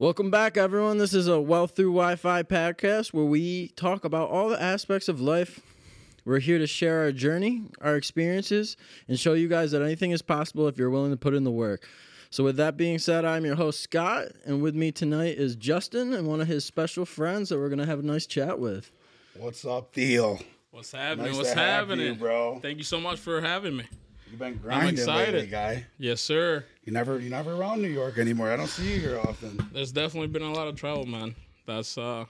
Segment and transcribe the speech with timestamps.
[0.00, 0.98] Welcome back, everyone.
[0.98, 5.08] This is a Well Through Wi Fi podcast where we talk about all the aspects
[5.08, 5.58] of life.
[6.24, 8.76] We're here to share our journey, our experiences,
[9.08, 11.50] and show you guys that anything is possible if you're willing to put in the
[11.50, 11.88] work.
[12.30, 16.12] So, with that being said, I'm your host, Scott, and with me tonight is Justin
[16.12, 18.92] and one of his special friends that we're going to have a nice chat with.
[19.36, 20.38] What's up, Theo?
[20.70, 21.26] What's happening?
[21.26, 22.60] Nice What's to have happening, you, bro.
[22.62, 23.86] Thank you so much for having me.
[24.30, 25.34] You've been grinding excited.
[25.34, 25.86] lately, guy.
[25.98, 26.64] Yes, sir.
[26.84, 28.50] You never, you never around New York anymore.
[28.50, 29.58] I don't see you here often.
[29.72, 31.34] There's definitely been a lot of travel, man.
[31.66, 32.24] That's uh,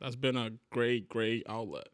[0.00, 1.88] that's been a great, great outlet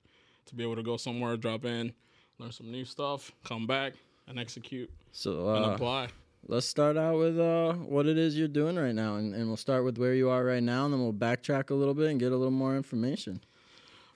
[0.47, 1.93] to be able to go somewhere, drop in,
[2.39, 3.95] learn some new stuff, come back
[4.29, 6.09] and execute So, and uh, apply.
[6.47, 9.57] let's start out with uh, what it is you're doing right now, and, and we'll
[9.57, 12.21] start with where you are right now, and then we'll backtrack a little bit and
[12.21, 13.41] get a little more information.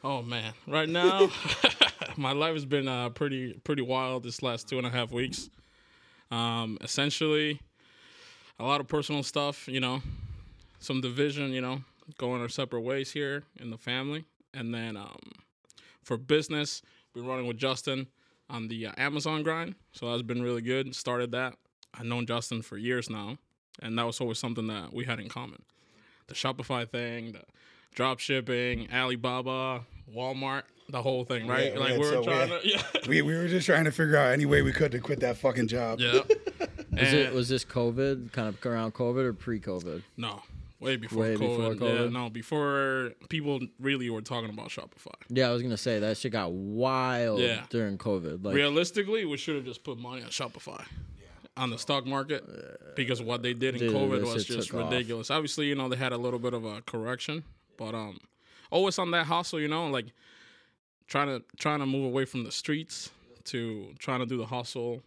[0.05, 1.29] Oh man, right now,
[2.17, 5.51] my life has been uh, pretty pretty wild this last two and a half weeks.
[6.31, 7.61] Um, essentially,
[8.61, 10.01] a lot of personal stuff, you know,
[10.79, 11.83] some division, you know,
[12.17, 15.19] going our separate ways here in the family, and then um,
[16.05, 16.81] for business,
[17.13, 18.07] been running with Justin
[18.49, 20.95] on the uh, Amazon grind, so that's been really good.
[20.95, 21.57] Started that.
[21.93, 23.37] I've known Justin for years now,
[23.83, 25.61] and that was always something that we had in common.
[26.29, 27.43] The Shopify thing, the
[27.95, 31.73] drop shipping, Alibaba, Walmart, the whole thing, right?
[31.75, 33.85] Yeah, like yeah, we were so trying we- to, yeah, We, we were just trying
[33.85, 36.01] to figure out any way we could to quit that fucking job.
[36.01, 36.21] yeah.
[36.91, 40.03] Was, it, was this COVID, kind of around COVID or pre COVID?
[40.17, 40.43] no,
[40.81, 42.05] way before Way before COVID.
[42.07, 45.13] Yeah, no, before people really were talking about Shopify.
[45.29, 47.67] Yeah, I was gonna say that shit got wild Yeah.
[47.71, 48.45] during COVID.
[48.45, 50.85] Like, Realistically, we should have just put money on Shopify.
[51.57, 52.45] On the stock market,
[52.97, 54.91] because what they did in Dude, COVID was just took off.
[54.91, 55.31] ridiculous.
[55.31, 57.45] Obviously, you know they had a little bit of a correction,
[57.79, 58.19] but um,
[58.71, 60.07] always on that hustle, you know, like
[61.07, 63.11] trying to trying to move away from the streets
[63.45, 65.03] to trying to do the hustle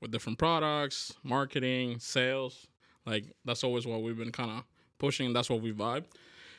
[0.00, 2.66] with different products, marketing, sales.
[3.06, 4.64] Like that's always what we've been kind of
[4.98, 5.32] pushing.
[5.32, 6.04] That's what we vibe.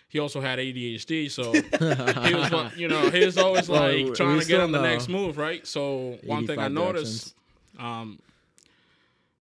[0.08, 4.12] He also had ADHD, so he was, like- you know, he was always like we
[4.12, 4.90] trying to get on the know.
[4.90, 5.66] next move, right?
[5.66, 7.34] So one thing I noticed,
[7.80, 8.20] um,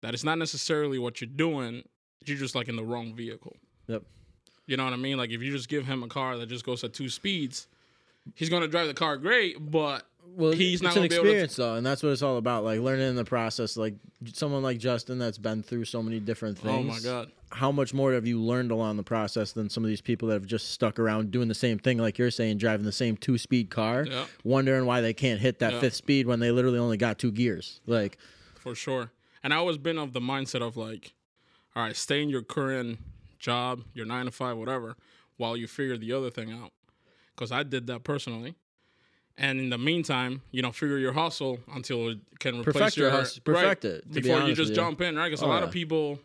[0.02, 1.84] that it's not necessarily what you're doing.
[2.26, 3.56] You're just like in the wrong vehicle.
[3.88, 4.04] Yep.
[4.68, 5.18] You know what I mean?
[5.18, 7.68] Like if you just give him a car that just goes at two speeds,
[8.36, 10.06] he's gonna drive the car great, but
[10.36, 12.64] Well, he's not it's an able to- experience though, and that's what it's all about.
[12.66, 13.78] Like learning in the process.
[13.78, 13.96] Like
[14.34, 16.76] someone like Justin that's been through so many different things.
[16.76, 19.88] oh my god, How much more have you learned along the process than some of
[19.88, 22.86] these people that have just stuck around doing the same thing, like you're saying, driving
[22.86, 24.26] the same two speed car, Yeah.
[24.44, 25.80] wondering why they can't hit that Yeah.
[25.80, 27.80] fifth speed when they literally only got two gears.
[27.88, 28.18] Like,
[28.56, 29.12] for sure.
[29.44, 31.14] And I always been of the mindset of like,
[31.74, 33.00] all right, stay in your current
[33.40, 34.96] job, your nine to five, whatever,
[35.38, 36.72] while you figure the other thing out.
[37.36, 38.56] Because I did that personally.
[39.38, 43.10] And in the meantime, you know, figure your hustle until it can replace Perfect your
[43.10, 44.76] your hustle- perfect right, it, to be before you just you.
[44.76, 45.28] jump in, right?
[45.30, 45.66] Because Oh, a lot yeah.
[45.66, 46.20] of people,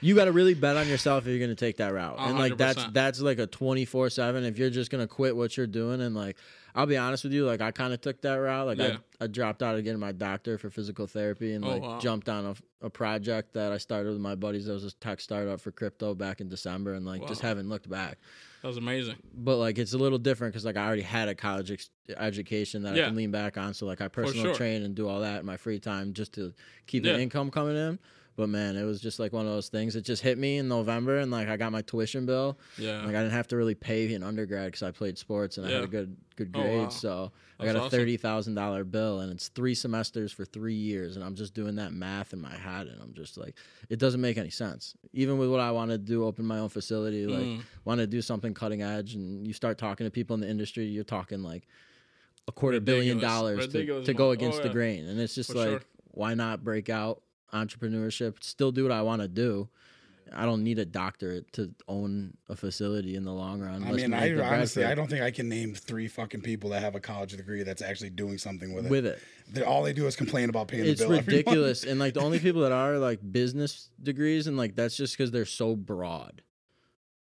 [0.00, 2.16] you got to really bet on yourself if you're going to take that route.
[2.18, 5.66] And like that's that's like a 24/7 if you're just going to quit what you're
[5.66, 6.36] doing and like
[6.76, 8.66] I'll be honest with you, like I kind of took that route.
[8.66, 8.98] Like Yeah.
[9.20, 11.98] I I dropped out of getting my doctor for physical therapy and Oh, like wow.
[11.98, 14.66] jumped on a, a project that I started with my buddies.
[14.66, 17.88] That was a tech startup for crypto back in December and like just haven't looked
[17.88, 18.18] back.
[18.60, 19.16] that was amazing.
[19.34, 21.88] But like it's a little different because like I already had a college ex-
[22.18, 23.72] education that I can lean back on.
[23.74, 24.54] So like I personal sure.
[24.54, 26.52] train and do all that in my free time just to
[26.86, 27.14] keep Yeah.
[27.14, 27.98] an income coming in.
[28.36, 29.96] But man, it was just like one of those things.
[29.96, 32.58] It just hit me in November, and like I got my tuition bill.
[32.76, 32.98] Yeah.
[32.98, 35.70] Like I didn't have to really pay in undergrad because I played sports and I
[35.70, 36.78] had a good good Oh, grade.
[36.82, 36.88] wow.
[36.90, 41.16] So I got a thirty thousand dollar bill, and it's three semesters for three years,
[41.16, 43.54] and I'm just doing that math in my head, and I'm just like,
[43.88, 44.94] it doesn't make any sense.
[45.14, 47.62] Even with what I want to do, open my own facility, like Mm.
[47.86, 50.84] want to do something cutting edge, and you start talking to people in the industry,
[50.84, 51.66] you're talking like
[52.48, 54.28] a quarter billion dollars to, Ridiculous to go amount.
[54.42, 55.80] Oh, against the grain, and it's just For like, sure.
[56.08, 58.42] why not break out entrepreneurship?
[58.42, 59.68] Still do what I want to do.
[60.34, 63.84] I don't need a doctorate to own a facility in the long run.
[63.84, 66.96] I mean, I honestly, I don't think I can name three fucking people that have
[66.96, 68.90] a college degree that's actually doing something with it.
[68.90, 69.20] with it.
[69.48, 71.18] They're, all they do is complain about paying It's the bill.
[71.18, 74.96] every ridiculous, and like the only people that are like business degrees, and like that's
[74.96, 76.42] just because they're so broad.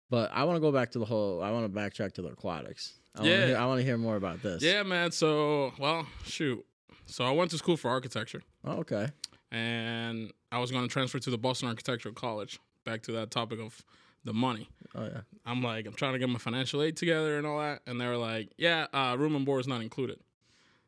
[0.09, 1.41] But I want to go back to the whole.
[1.41, 2.95] I want to backtrack to the aquatics.
[3.15, 3.45] I wanna Yeah.
[3.47, 4.61] hear, I want to hear more about this.
[4.61, 5.11] Yeah, man.
[5.11, 6.65] So, well, shoot.
[7.05, 8.41] So I went to school for architecture.
[8.65, 9.07] Oh, okay.
[9.51, 12.59] And I was going to transfer to the Boston Architectural College.
[12.85, 13.83] Back to that topic of
[14.23, 14.67] the money.
[14.95, 15.21] Oh yeah.
[15.45, 18.07] I'm like, I'm trying to get my financial aid together and all that, and they
[18.07, 20.19] were like, yeah, uh, room and board is not included.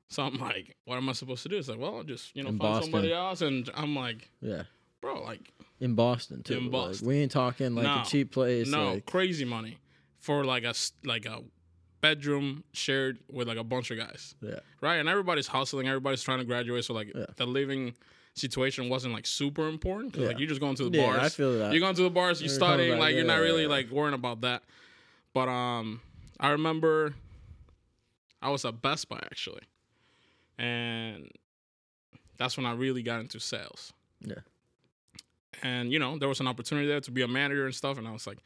[0.10, 1.58] So I'm like, what am I supposed to do?
[1.58, 2.92] It's like, well, just you know, In find Boston.
[2.92, 4.64] somebody else, and I'm like, Yeah.
[5.00, 6.58] bro, like, In Boston too.
[6.58, 8.02] In Like, we ain't talking like No.
[8.02, 8.68] a cheap place.
[8.68, 9.78] no, like- crazy money
[10.20, 11.44] for like a s- like a
[12.02, 14.60] bedroom shared with like a bunch of guys, yeah.
[14.82, 14.96] right?
[14.98, 17.26] And everybody's hustling, everybody's trying to graduate, so like Yeah.
[17.38, 17.94] the living
[18.36, 20.14] situation wasn't like super important.
[20.14, 20.40] 'cause, Like Yeah.
[20.40, 21.20] you're just going to the Yeah, bars.
[21.24, 21.72] I feel that.
[21.74, 22.40] You're going to the bars.
[22.42, 22.98] You're You're studying.
[23.00, 23.68] Like you're not yeah, really yeah.
[23.70, 24.64] like worrying about that.
[25.34, 26.02] But um,
[26.40, 27.14] I remember
[28.42, 29.62] I was at Best Buy actually,
[30.58, 31.30] and
[32.38, 33.94] that's when I really got into sales.
[34.22, 34.36] Yeah.
[35.64, 38.08] And you know, there was an opportunity there to be a manager and stuff, and
[38.08, 38.40] I was like,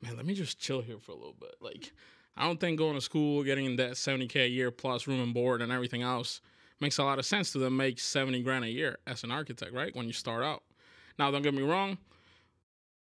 [0.00, 1.56] man, let me just chill here for a little bit.
[1.60, 1.92] Like,
[2.36, 5.60] I don't think going to school, getting that 70k a year plus room and board
[5.62, 6.40] and everything else
[6.82, 9.72] makes a lot of sense to them make 70 grand a year as an architect,
[9.72, 9.94] right?
[9.96, 10.62] When you start out.
[11.18, 11.96] Now, don't get me wrong,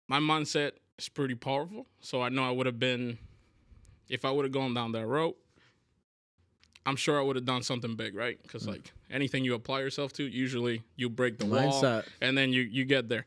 [0.08, 1.88] my mindset is pretty powerful.
[2.02, 3.18] So I know I would have been,
[4.10, 5.36] if I would have gone down that road,
[6.86, 8.38] I'm sure I would have done something big, right?
[8.42, 8.72] Because mm.
[8.72, 12.84] like anything you apply yourself to, usually you break the wall and then you you
[12.84, 13.26] get there.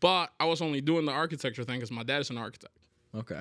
[0.00, 2.74] But I was only doing the architecture thing because my dad is an architect.
[3.14, 3.40] Okay.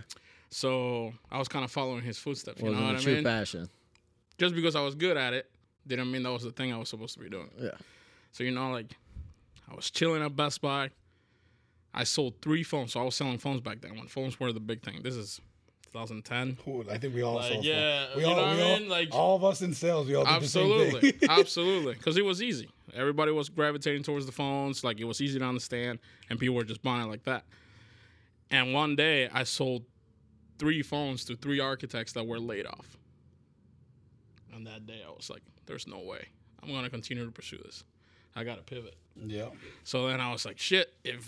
[0.49, 2.61] So I was kind of following his footsteps.
[2.61, 3.23] You know what I true mean?
[3.23, 3.69] passion.
[4.37, 5.49] Just because I was good at it
[5.87, 7.49] didn't mean that was the thing I was supposed to be doing.
[7.59, 7.71] Yeah.
[8.31, 8.95] So you know, like
[9.71, 10.89] I was chilling at Best Buy.
[11.93, 12.93] I sold three phones.
[12.93, 15.01] So I was selling phones back then when phones were the big thing.
[15.03, 15.41] This is
[15.91, 16.57] 2010.
[16.63, 16.85] Cool.
[16.89, 18.79] I think we all Like, saw yeah, we you all, know what we I all,
[18.79, 18.89] mean?
[18.89, 21.29] Like- all of us in sales, we all did the same Absolutely, thing.
[21.29, 21.93] absolutely.
[21.97, 22.69] Because it was easy.
[22.93, 24.83] Everybody was gravitating towards the phones.
[24.85, 25.99] Like it was easy to understand,
[26.29, 27.43] and people were just buying it like that.
[28.51, 29.83] And one day, I sold
[30.59, 32.97] three phones to three architects that were laid off.
[34.53, 36.27] And that day, I was like, "There's no way
[36.61, 37.83] I'm gonna continue to pursue this.
[38.35, 38.95] I gotta pivot."
[39.25, 39.49] yeah.
[39.83, 40.93] So then I was like, "Shit!
[41.03, 41.27] If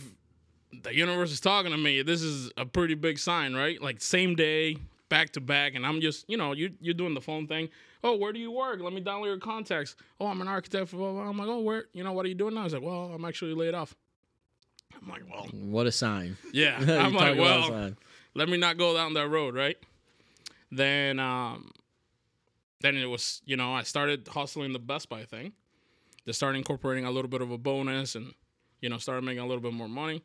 [0.83, 3.81] the universe is talking to me, this is a pretty big sign, right?
[3.81, 4.77] Like same day,
[5.09, 7.69] back to back, and I'm just, you know, you you're doing the phone thing.
[8.03, 8.81] Oh, where do you work?
[8.81, 9.95] Let me download your contacts.
[10.19, 10.89] Oh, I'm an architect.
[10.89, 11.29] For blah, blah, blah.
[11.29, 11.85] I'm like, oh, where?
[11.93, 12.63] You know, what are you doing now?
[12.63, 13.95] He's like, well, I'm actually laid off.
[15.01, 16.35] I'm like, well, What a sign.
[16.51, 16.77] yeah.
[17.03, 17.91] I'm like, well,
[18.35, 19.77] let me not go down that road, right?
[20.71, 21.71] Then, um,
[22.83, 25.53] then it was, you know, I started hustling the Best Buy thing.
[26.27, 28.33] Just started incorporating a little bit of a bonus, and
[28.81, 30.21] you know, started making a little bit more money.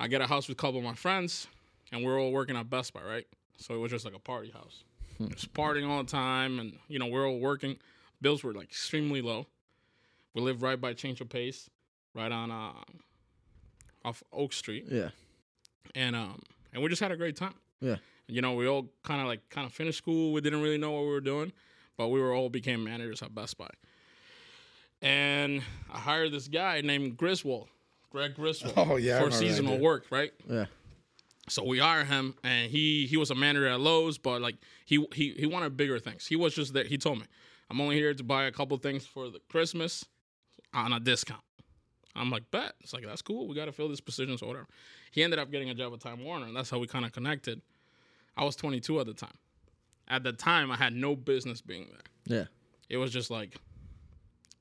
[0.00, 1.46] I get a house with a couple of my friends,
[1.92, 3.26] and we're all working at Best Buy, right?
[3.58, 4.84] So it was just like a party house,
[5.30, 7.76] just partying all the time, and you know, we're all working.
[8.20, 9.46] Bills were like extremely low.
[10.34, 11.70] We lived right by Change of Pace,
[12.14, 12.72] right on uh,
[14.04, 15.08] off Oak Street Yeah.
[15.94, 16.40] and um
[16.72, 17.54] and we just had a great time.
[17.80, 17.96] Yeah.
[18.28, 20.32] You know, we all kind of like kind of finished school.
[20.32, 21.52] We didn't really know what we were doing,
[21.96, 23.68] but we were all became managers at Best Buy.
[25.00, 27.68] And I hired this guy named Griswold,
[28.10, 30.32] Greg Griswold, Oh, yeah, for that seasonal work, right?
[30.48, 30.66] Yeah.
[31.48, 35.06] So we hired him, and he he was a manager at Lowe's, but like he
[35.14, 36.26] he he wanted bigger things.
[36.26, 36.84] He was just there.
[36.84, 37.24] He told me,
[37.70, 40.04] "I'm only here to buy a couple things for the Christmas
[40.74, 41.40] on a discount."
[42.14, 43.48] I'm like, "Bet." It's like that's cool.
[43.48, 44.66] We got to fill this position, so whatever.
[45.10, 47.12] He ended up getting a job at Time Warner, and that's how we kind of
[47.12, 47.62] connected.
[48.38, 49.36] I was 22 at the time.
[50.06, 52.38] At the time, I had no business being there.
[52.38, 52.44] Yeah.
[52.88, 53.56] It was just like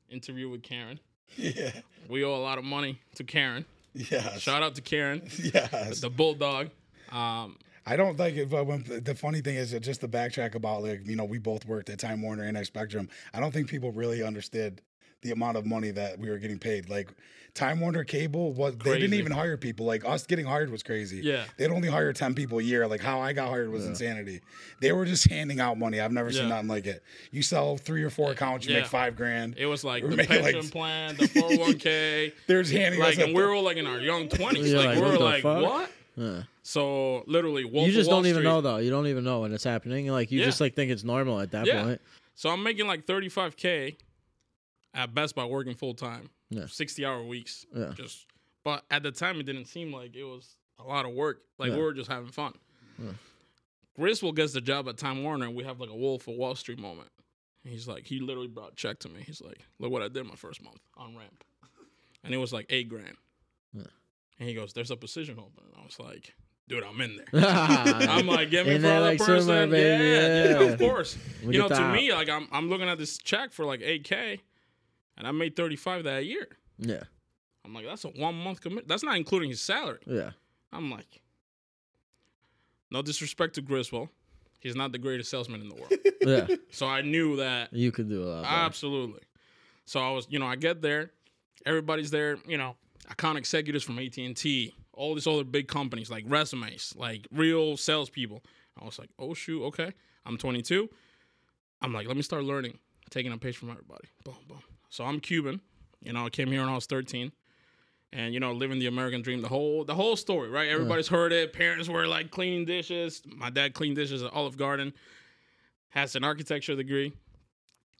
[0.09, 0.99] interview with Karen.
[1.35, 1.71] Yeah.
[2.09, 3.65] We owe a lot of money to Karen.
[3.93, 4.37] Yeah.
[4.37, 5.67] Shout out to Karen, Yeah.
[6.01, 6.69] the bulldog.
[7.11, 10.83] Um, I don't think it, but when the funny thing is just the backtrack about
[10.83, 13.09] like you know we both worked at Time Warner and X Spectrum.
[13.33, 14.81] I don't think people really understood
[15.21, 16.89] the amount of money that we were getting paid.
[16.89, 17.09] Like
[17.53, 19.85] Time Warner Cable was they didn't even hire people.
[19.87, 21.21] Like us getting hired was crazy.
[21.23, 21.45] Yeah.
[21.57, 22.87] they'd only hire ten people a year.
[22.87, 24.41] Like how I got hired was insanity.
[24.79, 25.99] They were just handing out money.
[25.99, 27.01] I've never seen nothing like it.
[27.31, 28.81] You sell three or four eh, accounts, you Yeah.
[28.81, 29.55] make five grand.
[29.57, 32.33] It was like We're the making, like- pension plan, the 401k.
[32.45, 34.67] There's handing like, us and a- we're all like in our young 20s.
[34.69, 35.63] You're like, like, we what were like, fuck?
[35.63, 35.91] what?
[36.15, 36.43] Yeah.
[36.63, 38.77] So, literally, Wolf you just Wall don't even know though.
[38.77, 40.07] You don't even know when it's happening.
[40.09, 40.45] Like you Yeah.
[40.45, 41.83] just like think it's normal at that Yeah.
[41.83, 42.01] point.
[42.35, 43.95] So, I'm making like 35K
[44.97, 46.65] at Best Buy working full time, Yeah.
[46.67, 47.65] 60 hour weeks.
[47.73, 47.93] Yeah.
[47.95, 48.25] Just,
[48.65, 51.43] but at the time, it didn't seem like it was a lot of work.
[51.57, 51.77] Like, Yeah.
[51.77, 52.53] we were just having fun.
[53.95, 56.55] Griswold gets the job at Time Warner, and we have like a Wolf of Wall
[56.55, 57.09] Street moment.
[57.63, 59.23] And he's like, he literally brought a check to me.
[59.25, 61.43] He's like, look what I did my first month on ramp.
[62.23, 63.17] And it was like eight grand.
[63.73, 63.83] Yeah.
[64.39, 65.63] And he goes, there's a position open.
[65.65, 66.33] And I was like,
[66.67, 67.43] dude, I'm in there.
[67.47, 69.71] I'm like, get me In for there like person.
[69.71, 70.59] Yeah, yeah, yeah.
[70.73, 71.17] of course.
[71.43, 71.93] You know, to that.
[71.95, 74.39] me, like I'm I'm looking at this check for like 8K
[75.17, 76.47] and I made 35 that year.
[76.77, 77.03] Yeah.
[77.65, 78.87] I'm like, that's a one month commit.
[78.87, 79.99] That's not including his salary.
[80.05, 80.31] Yeah.
[80.71, 81.21] I'm like,
[82.91, 84.09] no disrespect to Griswold.
[84.59, 85.93] He's not the greatest salesman in the world.
[86.25, 86.47] Yeah.
[86.71, 88.43] so I knew that You could do a lot.
[88.43, 88.53] better.
[88.53, 89.21] Absolutely.
[89.85, 91.11] So I was, you know, I get there,
[91.65, 92.75] everybody's there, you know,
[93.09, 97.77] account executives from AT and T, all these other big companies like resumes, like real
[97.77, 98.43] salespeople.
[98.81, 99.93] I was like, oh shoot, okay.
[100.25, 100.89] I'm 22.
[101.81, 102.77] I'm like, let me start learning,
[103.09, 104.09] taking a page from everybody.
[104.25, 104.61] Boom, boom.
[104.89, 105.61] So I'm Cuban.
[106.01, 107.31] You know, I came here when I was 13.
[108.13, 110.69] And you know, living the American dream, the whole the whole story, right?
[110.69, 111.51] Everybody's heard it.
[111.51, 113.21] Parents were like cleaning dishes.
[113.25, 114.93] My dad cleaned dishes at Olive Garden.
[115.89, 117.11] Has an architecture degree,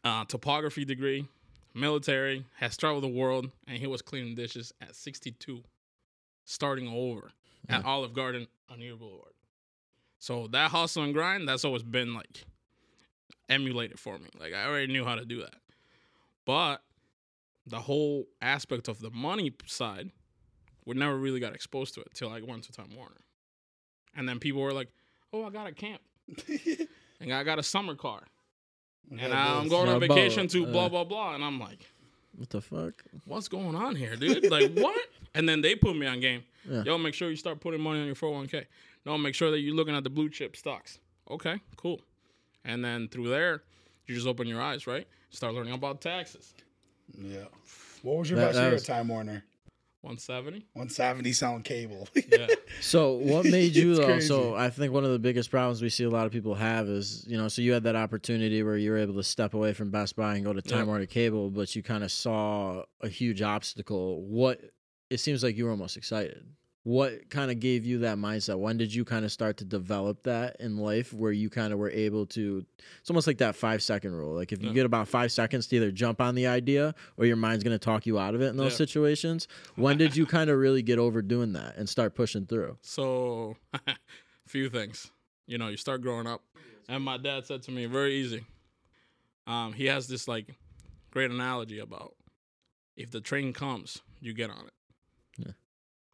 [0.03, 1.27] uh, topography degree,
[1.73, 5.63] military, has traveled the world, and he was cleaning dishes at 62,
[6.45, 7.31] starting over
[7.69, 9.33] at Olive Garden on Erie Boulevard.
[10.19, 12.45] So that hustle and grind, that's always been like
[13.49, 14.29] emulated for me.
[14.39, 15.55] Like I already knew how to do that.
[16.47, 16.81] But
[17.67, 20.11] the whole aspect of the money side,
[20.85, 23.21] we never really got exposed to it till I went to Time Warner.
[24.15, 24.87] And then people were like,
[25.33, 26.01] "Oh, I got a camp,
[27.19, 28.23] and I got a summer car,
[29.11, 30.71] and I'm going on Yeah, boat, vacation to uh.
[30.71, 31.85] blah blah blah." And I'm like,
[32.37, 33.03] What the fuck?
[33.25, 34.49] "What's going on here, dude?
[34.49, 34.97] Like what?"
[35.35, 36.45] And then they put me on game.
[36.67, 36.83] Yeah.
[36.83, 38.65] Yo, make sure you start putting money on your 401k.
[39.05, 40.99] No, make sure that you're looking at the blue chip stocks.
[41.29, 42.01] Okay, cool.
[42.63, 43.63] And then through there,
[44.05, 45.07] you just open your eyes, right?
[45.29, 46.53] Start learning about taxes.
[47.17, 47.45] Yeah.
[48.01, 49.43] What was your That- best that year was- at Time Warner?
[50.01, 50.59] 170.
[50.73, 52.07] 170 sound cable.
[52.29, 52.47] Yeah.
[52.81, 54.05] So what made you though?
[54.05, 54.27] crazy.
[54.27, 56.87] So I think one of the biggest problems we see a lot of people have
[56.87, 59.73] is you know so you had that opportunity where you were able to step away
[59.73, 60.85] from Best Buy and go to Time Yeah.
[60.85, 64.21] Warner Cable, but you kind of saw a huge obstacle.
[64.21, 64.61] What
[65.09, 66.45] it seems like you were almost excited.
[66.87, 68.59] What kind of gave you that mindset?
[68.59, 71.79] When did you kind of start to develop that in life where you kind of
[71.79, 72.65] were able to?
[73.01, 74.33] It's almost like that five second rule.
[74.33, 74.73] Like if you Yeah.
[74.73, 77.83] get about five seconds to either jump on the idea or your mind's going to
[77.83, 78.77] talk you out of it in those Yeah.
[78.77, 79.49] situations.
[79.75, 82.77] When did you kind of really get over doing that and start pushing through?
[82.83, 83.57] So,
[84.47, 85.11] few things.
[85.45, 86.41] You know, you start growing up,
[86.87, 88.45] and my dad said to me, very easy.
[89.45, 90.55] Um, he has this like
[91.11, 92.15] great analogy about
[92.95, 94.73] if the train comes, you get on it.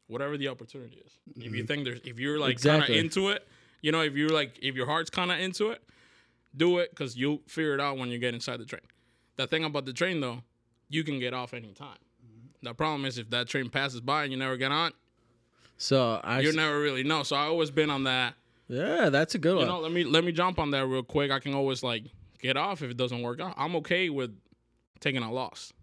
[0.07, 1.12] Whatever the opportunity is.
[1.36, 1.55] If Mm-hmm.
[1.55, 2.88] you think there's, if you're like Exactly.
[2.88, 3.48] kind of into it,
[3.81, 5.81] you know, if you're like, if your heart's kind of into it,
[6.55, 8.81] do it because you'll figure it out when you get inside the train.
[9.38, 10.43] The thing about the train though,
[10.89, 11.98] you can get off anytime.
[12.24, 12.67] Mm-hmm.
[12.67, 14.91] The problem is if that train passes by and you never get on,
[15.77, 17.24] So I, you never really know.
[17.24, 18.36] So I always been on that.
[18.67, 19.67] yeah, that's a good You one.
[19.67, 21.31] know, let me let me jump on that real quick.
[21.31, 22.03] I can always like
[22.41, 23.53] get off if it doesn't work out.
[23.57, 24.38] I'm okay with
[25.00, 25.74] taking a loss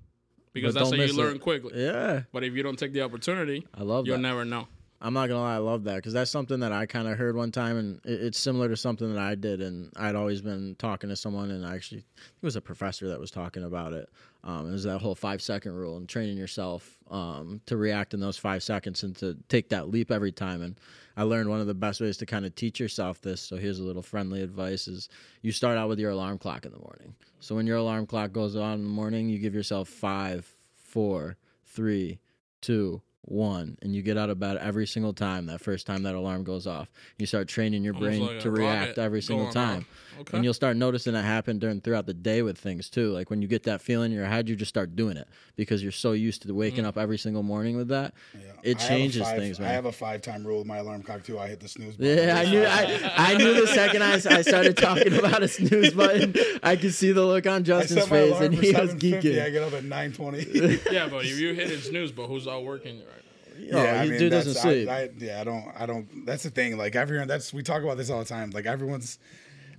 [0.52, 1.40] because But that's how you learn it.
[1.40, 1.72] quickly.
[1.84, 4.22] yeah, But if you don't take the opportunity, I love you'll that.
[4.22, 4.66] never know.
[5.02, 7.34] I'm not gonna lie, I love that because that's something that I kind of heard
[7.34, 10.74] one time, and it, it's similar to something that I did, and I'd always been
[10.78, 14.10] talking to someone, and I actually it was a professor that was talking about it.
[14.44, 18.20] Um, it was that whole five second rule and training yourself um, to react in
[18.20, 20.60] those five seconds and to take that leap every time.
[20.60, 20.78] And
[21.20, 23.42] I learned one of the best ways to kind of teach yourself this.
[23.42, 25.10] So here's a little friendly advice: is
[25.42, 27.14] you start out with your alarm clock in the morning.
[27.40, 31.36] So when your alarm clock goes on in the morning, you give yourself five, four,
[31.66, 32.20] three,
[32.62, 35.44] two, one, and you get out of bed every single time.
[35.44, 38.50] That first time that alarm goes off, you start training your Almost brain like to
[38.50, 39.80] react every single time.
[39.80, 40.09] off.
[40.20, 40.36] Okay.
[40.36, 43.12] And you'll start noticing it happen during throughout the day with things too.
[43.12, 45.82] Like when you get that feeling in your head, you just start doing it because
[45.82, 46.54] you're so used to Mm.
[46.56, 48.12] waking up every single morning with that.
[48.34, 48.40] Yeah.
[48.62, 50.78] It I have a changes five- things, I have a five time rule with my
[50.78, 51.38] alarm clock too.
[51.38, 52.18] I hit the snooze button.
[52.18, 52.64] Yeah, I knew.
[52.64, 56.92] I, I knew the second I, I started talking about a snooze button, I could
[56.94, 59.42] see the look on I Justin's set my face, alarm and for he was 7:50.
[59.42, 60.92] I get up at 9:20.
[60.92, 63.78] yeah, but if you hit it snooze, but who's all working right now?
[63.78, 64.88] Oh, yeah, I mean, dude doesn't I- sleep.
[64.88, 66.24] I, yeah, I don't, I don't.
[66.26, 66.76] That's the thing.
[66.78, 68.50] Like everyone, that's we talk about this all the time.
[68.50, 69.18] Like everyone's,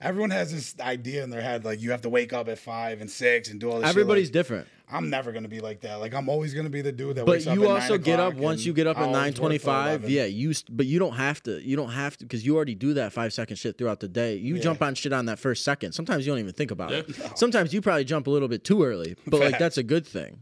[0.02, 1.64] everyone has this idea in their head.
[1.64, 3.84] Like you have to wake up at five and six and do all this.
[3.88, 3.90] shit.
[3.90, 4.68] Everybody's Like, different.
[4.94, 5.96] I'm never gonna be like that.
[6.02, 7.26] Like I'm always gonna be the dude that.
[7.26, 9.12] But wakes up you at also 9 get up once you get up at I'll
[9.12, 10.10] nine twenty-five.
[10.10, 10.54] Yeah, you.
[10.54, 11.62] st- But you don't have to.
[11.62, 14.36] You don't have to because you already do that five second shit throughout the day.
[14.36, 14.62] You Yeah.
[14.64, 15.94] jump on shit on that first second.
[15.94, 17.06] Sometimes you don't even think about it.
[17.18, 17.34] Yeah.
[17.36, 20.40] Sometimes you probably jump a little bit too early, but like that's a good thing.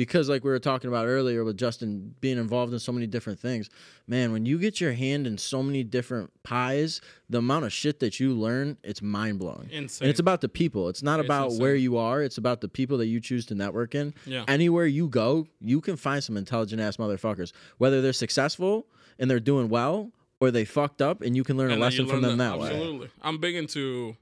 [0.00, 3.38] Because like we were talking about earlier with Justin being involved in so many different
[3.38, 3.68] things,
[4.06, 8.00] man, when you get your hand in so many different pies, the amount of shit
[8.00, 9.68] that you learn, it's mind blowing.
[9.70, 10.06] Insane.
[10.06, 10.88] And it's about the people.
[10.88, 11.60] It's not It's about insane.
[11.60, 12.22] where you are.
[12.22, 14.14] It's about the people that you choose to network in.
[14.24, 14.44] Yeah.
[14.48, 17.52] Anywhere you go, you can find some intelligent ass motherfuckers.
[17.76, 18.86] Whether they're successful
[19.18, 22.06] and they're doing well, or they fucked up, and you can learn And a lesson
[22.06, 22.68] from them that, way.
[22.70, 23.10] Absolutely.
[23.20, 24.16] I'm big into.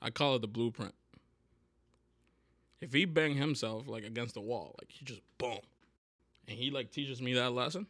[0.00, 0.94] I call it the blueprint.
[2.84, 5.58] If he bang himself like against the wall, like he just boom,
[6.48, 7.86] and he like teaches me that lesson,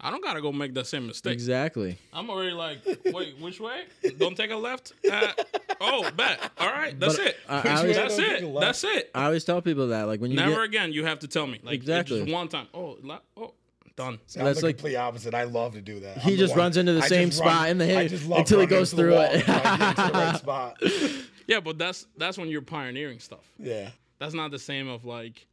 [0.00, 1.34] I don't gotta go make that same mistake.
[1.34, 1.98] Exactly.
[2.12, 3.82] I'm already like, wait, which way?
[4.18, 4.92] Don't take a left.
[5.10, 5.32] Uh,
[5.80, 6.40] oh, bet.
[6.58, 7.36] All right, that's But it.
[7.48, 8.60] I- I always- that's Don't take a it.
[8.60, 9.10] That's it.
[9.14, 10.92] I always tell people that, like when you Never get, again.
[10.92, 11.60] You have to tell me.
[11.62, 12.20] Like Exactly.
[12.22, 12.68] just one time.
[12.72, 13.24] Oh, left.
[13.36, 13.52] Oh,
[13.96, 14.18] done.
[14.26, 15.34] See, I'm That's the like- complete opposite.
[15.34, 16.18] I love to do that.
[16.18, 18.08] He I'm just runs into the I same just run- spot in the I hit
[18.10, 19.34] just love until he goes through it.
[19.34, 20.82] until I get to the right spot.
[21.48, 23.40] Yeah, but that's that's when you're pioneering stuff.
[23.58, 23.88] Yeah.
[24.18, 25.46] That's not the same of like,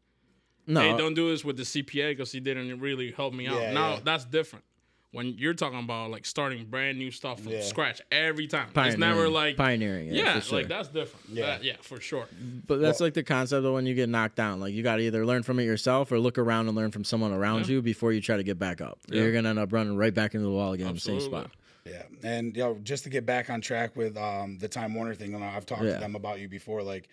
[0.68, 3.62] no, hey, don't do this with the CPA because he didn't really help me out.
[3.62, 4.00] Yeah, now yeah.
[4.04, 4.66] that's different.
[5.12, 7.62] When you're talking about like starting brand new stuff from Yeah.
[7.62, 10.08] scratch every time, it's never like pioneering.
[10.08, 10.58] Yeah, yeah, for sure.
[10.60, 11.26] like that's different.
[11.30, 11.46] Yeah.
[11.46, 12.28] That- yeah, for sure.
[12.68, 14.60] But that's Well- like the concept of when you get knocked down.
[14.60, 17.06] Like you got to either learn from it yourself or look around and learn from
[17.06, 17.76] someone around Yeah.
[17.76, 19.00] you before you try to get back up.
[19.10, 19.22] Yeah.
[19.22, 21.50] You're gonna end up running right back into the wall again in the same spot.
[21.86, 25.34] Yeah, and yo, just to get back on track with um, the Time Warner thing,
[25.36, 25.94] and I've talked Yeah.
[25.94, 26.82] to them about you before.
[26.82, 27.08] Like,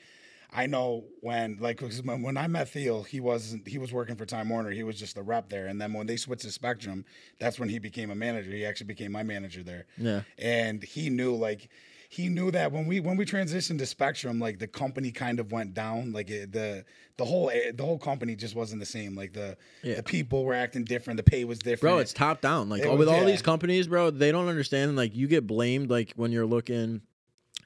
[0.55, 4.27] I know when like when, when I met Theo, he wasn't he was working for
[4.27, 4.71] Time Warner.
[4.71, 7.05] He was just a rep there, and then when they switched to Spectrum,
[7.41, 8.51] that's when he became a manager.
[8.51, 9.87] He actually became my manager there.
[9.97, 10.23] Yeah.
[10.39, 11.69] and he knew like
[12.11, 15.51] he knew that when we when we transitioned to Spectrum, like the company kind of
[15.53, 16.13] went down.
[16.13, 16.85] Like it, the
[17.17, 19.15] the whole eh, the whole company just wasn't the same.
[19.17, 19.95] Like the Yeah.
[19.95, 21.17] the people were acting different.
[21.17, 21.81] The pay was different.
[21.95, 23.25] bro it's top down like It with all yeah.
[23.25, 27.01] these companies bro they don't understand like you get blamed like when you're looking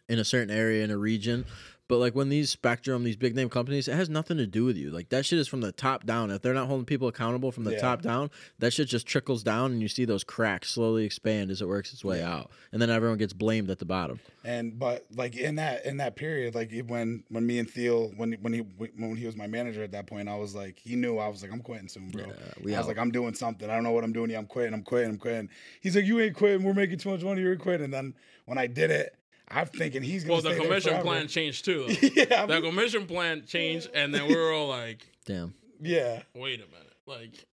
[0.08, 1.44] in a certain area in a region
[1.88, 4.76] but like when these spectrum these big name companies it has nothing to do with
[4.76, 7.52] you like that shit is from the top down if they're not holding people accountable
[7.52, 7.80] from the Yeah.
[7.80, 11.60] top down that shit just trickles down and you see those cracks slowly expand as
[11.62, 15.06] it works its way out and then everyone gets blamed at the bottom And but
[15.14, 18.60] like in that in that period, like when when me and Theo when when he
[18.60, 21.42] when he was my manager at that point, I was like he knew I was
[21.42, 22.26] like I'm quitting soon, bro.
[22.62, 22.88] we I was out.
[22.88, 23.68] like I'm doing something.
[23.68, 24.30] I don't know what I'm doing.
[24.36, 24.72] I'm quitting.
[24.74, 25.10] I'm quitting.
[25.10, 25.48] I'm quitting.
[25.80, 26.62] He's like you ain't quitting.
[26.64, 27.42] We're making too much money.
[27.42, 27.84] You're quitting.
[27.86, 28.14] And then
[28.44, 29.16] when I did it,
[29.48, 30.34] I'm thinking he's gonna.
[30.34, 31.04] Well, the stay commission forever.
[31.04, 31.86] plan changed too.
[32.14, 36.22] Yeah, the I'm- commission plan changed, and then we were all like, damn yeah.
[36.34, 37.46] "Wait a minute!" Like,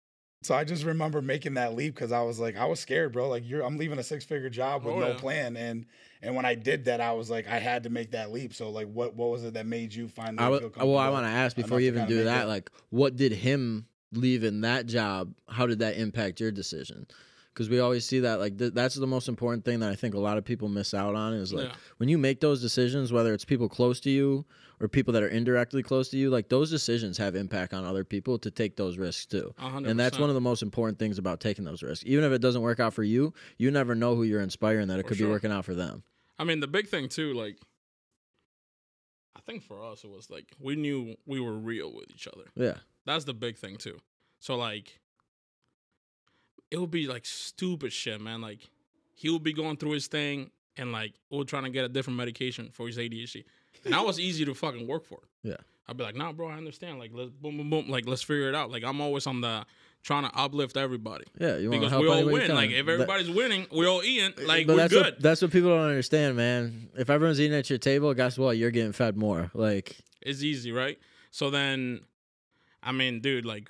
[0.42, 3.28] So I just remember making that leap because I was like, I was scared, bro.
[3.28, 5.14] Like you're, I'm leaving a six figure job with Oh, no yeah.
[5.18, 5.84] plan, and
[6.22, 8.54] and when I did that, I was like, I had to make that leap.
[8.54, 11.26] So like, what what was it that made you finally I feel well i want
[11.26, 12.48] to ask enough before you even do that it?
[12.48, 17.06] like what did him leaving that job how did that impact your decision
[17.52, 20.14] because we always see that like th- that's the most important thing that i think
[20.14, 21.74] a lot of people miss out on is like Yeah.
[21.98, 24.44] when you make those decisions whether it's people close to you
[24.80, 28.04] or people that are indirectly close to you like those decisions have impact on other
[28.04, 30.98] people to take those risks too a hundred and that's one of the most important
[30.98, 33.94] things about taking those risks even if it doesn't work out for you you never
[33.94, 36.02] know who you're inspiring that it For could be working out for them
[36.38, 37.56] I mean, the big thing too, like,
[39.36, 42.44] I think for us it was like we knew we were real with each other.
[42.56, 43.98] yeah That's the big thing too.
[44.40, 44.98] So like,
[46.72, 48.40] it would be like stupid shit, man.
[48.40, 48.58] Like,
[49.14, 51.88] he would be going through his thing, and like, we were trying to get a
[51.88, 53.44] different medication for his ADHD,
[53.84, 55.20] and that was easy to fucking work for.
[55.42, 55.56] Yeah.
[55.88, 56.98] I'd be like, nah, bro, I understand.
[56.98, 57.88] Like, let's boom, boom, boom.
[57.90, 58.70] Like, let's figure it out.
[58.70, 59.66] Like, I'm always on the
[60.04, 62.38] trying to uplift everybody yeah you want to because help we all any way you
[62.48, 62.54] win.
[62.56, 64.32] Like, if That- everybody's winning, we all eating.
[64.38, 65.04] Eh, like, we're that's good.
[65.04, 66.88] what that's what people don't understand, man.
[66.96, 68.56] If everyone's eating at your table, guess what?
[68.56, 69.50] You're getting fed more.
[69.54, 70.98] Like, It's easy, right?
[71.30, 72.00] So then,
[72.82, 73.68] I mean, dude, like,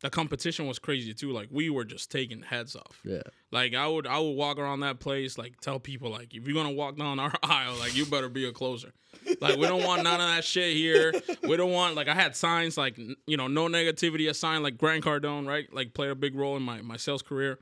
[0.00, 1.32] the competition was crazy too.
[1.32, 3.00] Like, we were just taking heads off.
[3.04, 6.46] yeah, Like, I would, I would walk around that place, like, tell people, like, if
[6.46, 8.92] you're gonna walk down our aisle, like, you better be a closer.
[9.40, 11.12] Like, we don't want none of that shit here.
[11.42, 14.28] We don't want, like, I had signs like, you know, no negativity.
[14.30, 15.66] A sign like Grant Cardone, right?
[15.72, 17.58] Like, played a big role in my my sales career,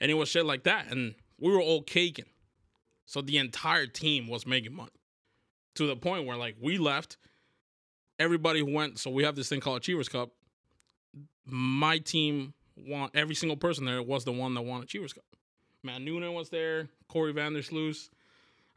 [0.00, 0.90] and it was shit like that.
[0.90, 2.26] And we were all caking.
[3.04, 4.90] So the entire team was making money
[5.76, 7.18] to the point where like we left,
[8.18, 8.98] everybody went.
[8.98, 10.30] So we have this thing called Achievers Cup.
[11.46, 13.10] My team won.
[13.14, 15.24] Every single person there was the one that won Achievers Cup.
[15.82, 16.88] Matt Noonan was there.
[17.08, 18.10] Corey Vandersloos.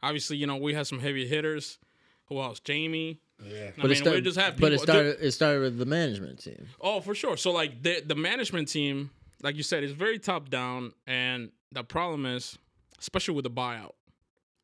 [0.02, 1.78] Obviously, you know we had some heavy hitters.
[2.26, 2.60] Who else?
[2.60, 3.18] Jamie.
[3.44, 3.70] yeah.
[3.76, 4.68] I mean, sta- we just have people.
[4.68, 6.68] but it started it started with the management team.
[6.80, 7.36] Oh, for sure.
[7.36, 9.10] So like the the management team,
[9.42, 12.56] like you said, is very top down, and the problem is,
[13.00, 13.92] especially with the buyout.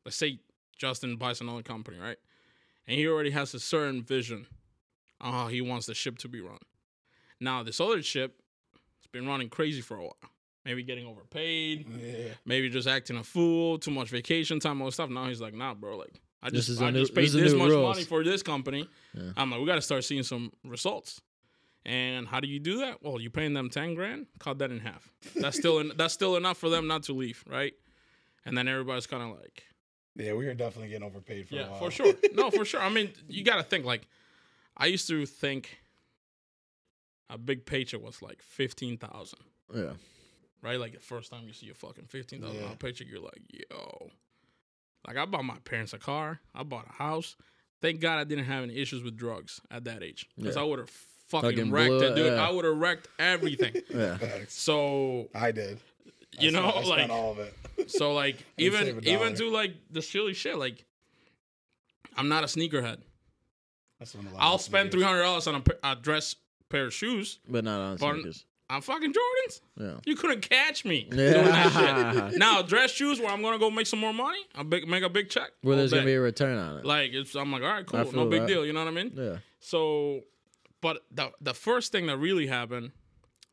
[0.05, 0.39] Let's say
[0.77, 2.17] Justin buys another company, right?
[2.87, 4.47] And he already has a certain vision
[5.19, 6.59] on how he wants the ship to be run.
[7.39, 8.39] Now this other ship,
[8.97, 10.17] it's been running crazy for a while.
[10.65, 12.33] Maybe getting overpaid, Yeah.
[12.45, 15.09] maybe just acting a fool, too much vacation time, all this stuff.
[15.09, 17.33] Now he's like, nah, bro, like I This just is I new- just paid is
[17.33, 17.95] the this much rules.
[17.95, 18.87] money for this company.
[19.13, 19.31] Yeah.
[19.37, 21.21] I'm like, we got to start seeing some results.
[21.85, 23.01] And how do you do that?
[23.01, 25.09] Well, you paying them ten grand, cut that in half.
[25.35, 27.73] That's still en- that's still enough for them not to leave, right?
[28.45, 29.63] And then everybody's kind of like,
[30.15, 31.79] Yeah, we are definitely getting overpaid for a yeah, while.
[31.79, 32.13] for sure.
[32.33, 32.81] No, for sure.
[32.81, 34.05] I mean, you got to think like,
[34.75, 35.77] I used to think
[37.29, 39.39] a big paycheck was like fifteen thousand,
[39.73, 39.91] Yeah,
[40.61, 40.79] right?
[40.79, 42.63] Like the first time you see a fucking fifteen thousand Yeah.
[42.63, 44.09] dollar paycheck, you're like, yo.
[45.07, 47.35] Like I bought my parents a car, I bought a house.
[47.81, 50.61] Thank God I didn't have any issues with drugs at that age, because Yeah.
[50.61, 52.33] I would have fucking, Fucking wrecked blew it, it, dude.
[52.33, 52.47] yeah.
[52.47, 53.81] I would have wrecked everything.
[53.93, 54.17] yeah.
[54.47, 55.79] So I did.
[56.39, 57.53] I you know, spent, I like spent all of it.
[57.89, 60.83] So like even even to like the silly shit, like
[62.15, 62.97] I'm not a sneakerhead.
[63.99, 66.35] That's when a lot I'll spend three hundred dollars on a, a dress
[66.69, 67.39] pair of shoes.
[67.47, 68.45] But not on But- sneakers.
[68.69, 69.61] I'm fucking Jordans.
[69.79, 69.93] Yeah.
[70.05, 72.29] You couldn't catch me doing that Yeah.
[72.31, 72.37] shit.
[72.37, 74.39] Now dress shoes where I'm gonna go make some more money.
[74.55, 75.51] I big make a big check.
[75.61, 76.85] Where there's gonna be a return on it.
[76.85, 78.47] like it's I'm like all right cool no big that.
[78.49, 78.65] deal.
[78.65, 79.13] You know what I mean?
[79.15, 79.37] yeah.
[79.61, 80.19] So,
[80.81, 82.91] but the the first thing that really happened,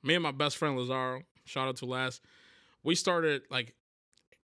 [0.03, 2.21] me and my best friend Lazaro, shout out to Laz,
[2.83, 3.77] we started like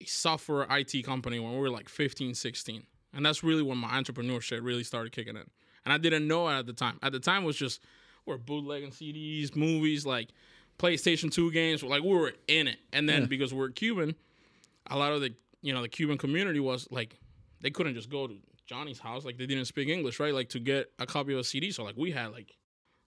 [0.03, 2.87] a software IT company when we were like 15, 16.
[3.15, 5.49] And that's really when my entrepreneurship really started kicking in.
[5.87, 6.99] And I didn't know it at the time.
[7.03, 7.81] At the time it was just
[8.27, 10.29] we're bootlegging CDs, movies, like
[10.79, 12.79] PlayStation 2 games, like we were in it.
[12.93, 14.15] And then because we're Cuban,
[14.87, 17.19] a lot of the you know, the Cuban community was like
[17.61, 18.35] they couldn't just go to
[18.67, 19.25] Johnny's house.
[19.25, 20.33] Like they didn't speak English, right?
[20.33, 21.71] Like to get a copy of a CD.
[21.71, 22.57] So like we had like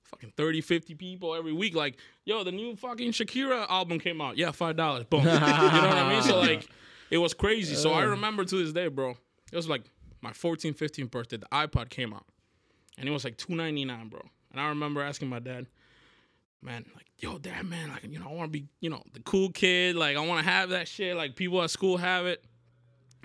[0.03, 1.75] fucking 30, 50 people every week.
[1.75, 4.37] Like, yo, the new fucking Shakira album came out.
[4.37, 5.05] Yeah, five dollars.
[5.05, 5.21] Boom.
[5.23, 6.21] you know what I mean?
[6.21, 6.67] So like
[7.09, 7.75] it was crazy.
[7.75, 9.15] So I remember to this day, bro.
[9.51, 9.83] It was like
[10.21, 11.37] my 14th, 15th birthday.
[11.37, 12.25] The iPod came out.
[12.97, 14.21] And it was like two ninety nine, bro.
[14.53, 15.65] And I remember asking my dad,
[16.61, 19.19] man, like, yo, dad, man, like, you know, I want to be, you know, the
[19.21, 19.95] cool kid.
[19.95, 21.17] Like, I want to have that shit.
[21.17, 22.43] Like, people at school have it.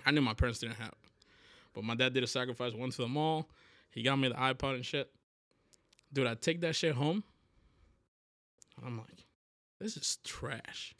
[0.06, 0.98] I knew my parents didn't have it.
[1.74, 3.48] But my dad did a sacrifice, went to the mall.
[3.90, 5.10] He got me the iPod and shit.
[6.12, 7.22] Dude, I take that shit home.
[8.84, 9.24] I'm like,
[9.78, 10.94] this is trash.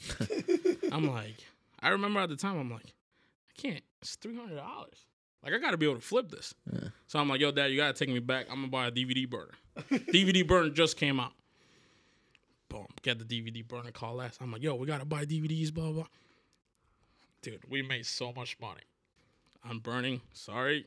[0.92, 1.36] I'm like,
[1.80, 3.82] I remember at the time, I'm like, I can't.
[4.02, 5.06] It's three hundred dollars.
[5.42, 6.54] Like I got to be able to flip this.
[6.72, 6.88] Yeah.
[7.06, 8.46] So I'm like, yo, dad, you gotta take me back.
[8.50, 9.54] I'm gonna buy a DVD burner.
[9.90, 11.32] DVD burner just came out.
[12.68, 13.90] Boom, get the DVD burner.
[13.92, 14.36] Call Laz.
[14.40, 15.72] I'm like, yo, we gotta buy DVDs.
[15.72, 16.06] Blah blah.
[17.42, 18.82] Dude, we made so much money.
[19.64, 20.20] I'm burning.
[20.32, 20.86] Sorry,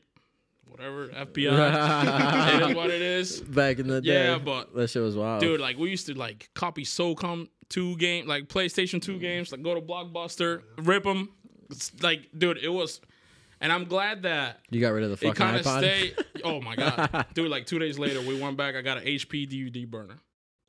[0.66, 1.08] whatever.
[1.08, 2.54] FBI.
[2.62, 3.40] it is what it is.
[3.40, 4.26] Back in the day.
[4.26, 5.40] Yeah, but- that shit was wild.
[5.40, 9.20] Dude, like we used to like copy SOCOM two game, like PlayStation two mm.
[9.20, 11.30] games, like go to Blockbuster, rip them.
[12.02, 13.00] Like, dude, it was,
[13.62, 15.78] and I'm glad that you got rid of the it fucking kind of iPod.
[15.78, 16.16] stayed.
[16.44, 17.50] Oh my god, dude!
[17.50, 18.74] Like two days later, we went back.
[18.74, 20.18] I got an HP DVD burner,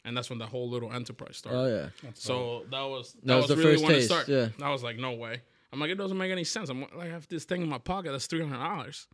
[0.06, 1.58] and that's when the whole little enterprise started.
[1.60, 1.68] oh
[2.04, 2.10] yeah.
[2.14, 4.54] So that was that, That was was, the really first when it taste, started.
[4.60, 4.66] yeah.
[4.66, 5.42] I was like, no way.
[5.74, 6.70] I'm like, it doesn't make any sense.
[6.70, 9.08] I'm like, I have this thing in my pocket that's three hundred dollars.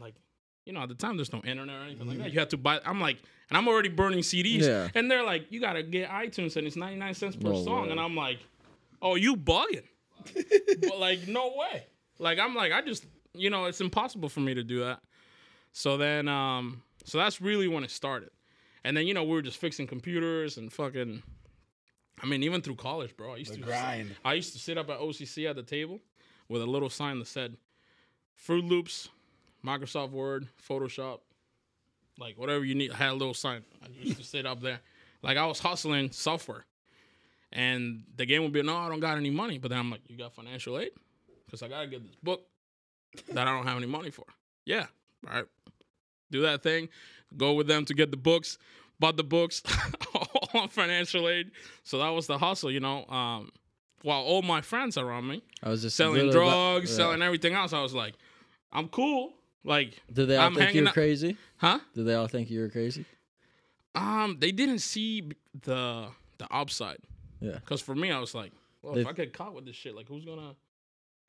[0.00, 0.14] Like,
[0.64, 2.24] you know, at the time there's no internet or anything like that.
[2.26, 2.32] Mm-hmm.
[2.34, 2.80] You have to buy.
[2.86, 3.18] I'm like,
[3.50, 4.88] and I'm already burning CDs, Yeah.
[4.94, 7.90] and they're like, you gotta get iTunes, and it's 99 cents per No song, way.
[7.90, 8.38] and I'm like,
[9.02, 9.82] oh, you bugging?
[10.82, 11.84] but like, no way.
[12.22, 13.04] Like, I'm like, I just,
[13.34, 15.00] you know, it's impossible for me to do that.
[15.72, 18.30] So then, um, so that's really when it started.
[18.84, 21.22] And then, you know, we were just fixing computers and fucking.
[22.22, 23.32] I mean, even through college, bro.
[23.34, 24.14] I used The to grind.
[24.24, 25.98] I used to sit up at OCC at the table
[26.48, 27.56] with a little sign that said
[28.46, 29.08] FruityLoops,
[29.66, 31.20] Microsoft Word, Photoshop,
[32.18, 32.92] like whatever you need.
[32.92, 33.64] I had a little sign.
[33.82, 34.78] I used to sit up there.
[35.22, 36.66] Like I was hustling software.
[37.52, 39.58] And the game would be, no, I don't got any money.
[39.58, 40.90] But then I'm like, you got financial aid?
[41.52, 42.46] Because I got to get this book
[43.32, 44.24] that I don't have any money for.
[44.64, 44.86] Yeah.
[45.28, 45.44] All right.
[46.30, 46.88] Do that thing.
[47.36, 48.56] Go with them to get the books.
[48.98, 49.62] Bought the books
[50.54, 51.50] on financial aid.
[51.84, 53.04] So that was the hustle, you know.
[53.06, 53.50] Um,
[54.00, 56.96] while all my friends around me I was just selling drugs, yeah.
[56.96, 58.14] selling everything else, I was like,
[58.72, 59.34] I'm cool.
[59.62, 61.36] Like, Did they all I'm think you hanging were out- crazy?
[61.58, 61.80] huh?
[61.94, 63.04] Did they all think you were crazy?
[63.94, 65.28] Um, they didn't see
[65.64, 66.98] the the upside.
[67.40, 67.52] Yeah.
[67.56, 69.94] Because for me, I was like, well, They- if I get caught with this shit,
[69.94, 70.54] like, who's gonna,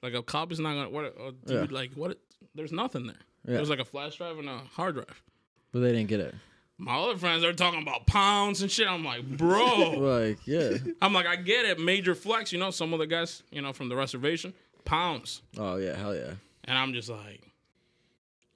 [0.04, 1.62] like, a cop is not gonna, what, a, a Yeah.
[1.62, 2.20] dude, like, what?
[2.54, 3.16] There's nothing there.
[3.46, 3.54] Yeah.
[3.54, 5.24] There was like a flash drive and a hard drive.
[5.72, 6.36] But they didn't get it.
[6.78, 8.88] My other friends, they're talking about pounds and shit.
[8.88, 9.94] I'm like, bro.
[9.98, 10.78] Like, yeah.
[11.02, 12.52] I'm like, I get it, major flex.
[12.52, 14.54] You know, some of the guys, you know, from the reservation,
[14.86, 16.34] pounds, Oh yeah, hell yeah.
[16.66, 17.42] and I'm just like,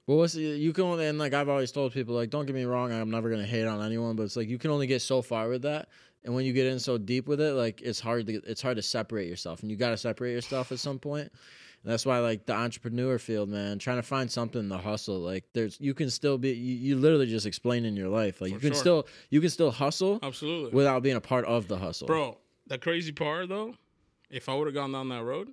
[0.06, 2.54] Well, what's the, you can only and like I've always told people like don't get
[2.54, 5.00] me wrong I'm never gonna hate on anyone but it's like you can only get
[5.02, 5.88] so far with that
[6.24, 8.76] and when you get in so deep with it like it's hard to it's hard
[8.76, 11.30] to separate yourself and you got to separate yourself at some point
[11.82, 15.44] and that's why like the entrepreneur field man trying to find something to hustle like
[15.54, 18.58] there's you can still be you, you literally just explain in your life like you
[18.58, 18.80] can sure.
[18.80, 22.36] still you can still hustle absolutely, without being a part of the hustle bro.
[22.66, 23.74] The crazy part though,
[24.28, 25.48] if I would have gone down that road,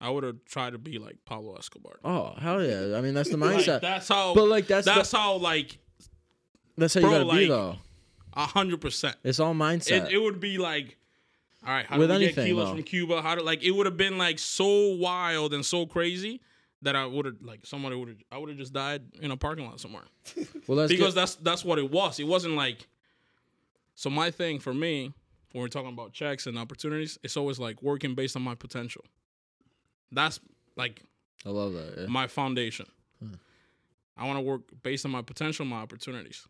[0.00, 1.98] I would have tried to be like Pablo Escobar.
[2.04, 4.34] oh hell yeah I mean that's the Like, mindset that's how.
[4.34, 5.78] but like that's that's the, how like
[6.76, 7.76] that's how bro, you gotta be though
[8.34, 9.16] a hundred percent.
[9.24, 10.96] it's all mindset It, it would be like,
[11.66, 12.74] all right, how With do we anything, get kilos though.
[12.74, 13.22] from Cuba?
[13.22, 16.40] How do like it would have been like so wild and so crazy
[16.82, 19.36] that I would have like somebody would have I would have just died in a
[19.36, 20.04] parking lot somewhere
[20.66, 22.18] well that's because that's that's what it was.
[22.20, 22.86] It wasn't like.
[23.94, 25.12] So my thing for me,
[25.52, 29.04] when we're talking about checks and opportunities, it's always like working based on my potential.
[30.12, 30.40] That's
[30.76, 31.02] like
[31.44, 32.06] I love that yeah.
[32.06, 32.86] my foundation.
[33.22, 33.34] Hmm.
[34.16, 36.46] I want to work based on my potential, my opportunities.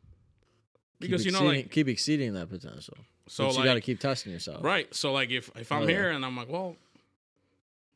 [1.01, 2.97] Because you know, like keep exceeding that potential.
[3.27, 4.63] so, but you got to keep testing yourself.
[4.63, 4.93] Right.
[4.95, 5.91] So like if if I'm Oh, yeah.
[5.95, 6.77] here and I'm like, well,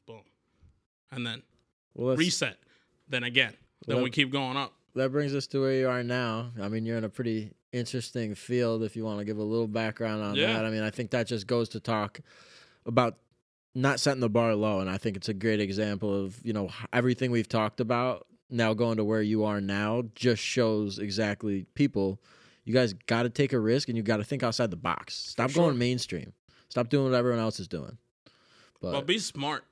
[0.07, 0.21] boom,
[1.13, 1.43] and then
[1.95, 2.57] Well, reset,
[3.09, 3.53] then again,
[3.87, 4.73] then Well, we keep going up.
[4.95, 6.51] that brings us to where you are now.
[6.61, 8.83] I mean, you're in a pretty interesting field.
[8.83, 10.53] If you want to give a little background on Yeah.
[10.55, 12.21] that, I mean, I think that just goes to talk
[12.87, 13.19] about
[13.75, 16.71] not setting the bar low, and I think it's a great example of you know
[16.93, 22.21] everything we've talked about now going to where you are now just shows exactly people.
[22.65, 25.15] You guys got to take a risk, and you got to think outside the box.
[25.15, 25.65] Stop sure.
[25.65, 26.33] going mainstream.
[26.69, 27.99] Stop doing what everyone else is doing.
[28.81, 29.65] But, But be smart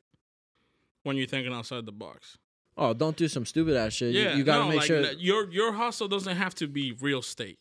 [1.02, 2.38] when you're thinking outside the box.
[2.76, 4.14] oh, don't do some stupid ass shit.
[4.14, 5.12] You- Yeah, you, got to no, make like, sure.
[5.12, 7.59] your your hustle doesn't have to be real estate.